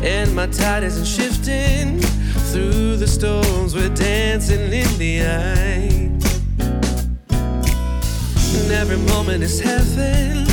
[0.04, 2.04] and my tide isn't shifting.
[2.52, 6.10] Through the storms, we're dancing in the eye.
[8.58, 10.48] And every moment is heaven.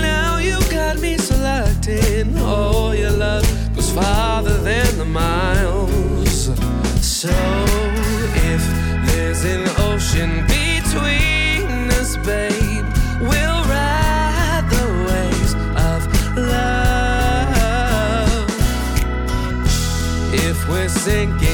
[0.00, 2.32] Now you got me selecting.
[2.38, 3.44] Oh, your love
[3.74, 6.50] goes farther than the miles.
[7.02, 8.62] So if
[9.06, 11.29] there's an ocean between.
[21.00, 21.49] sinking.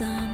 [0.00, 0.29] sun.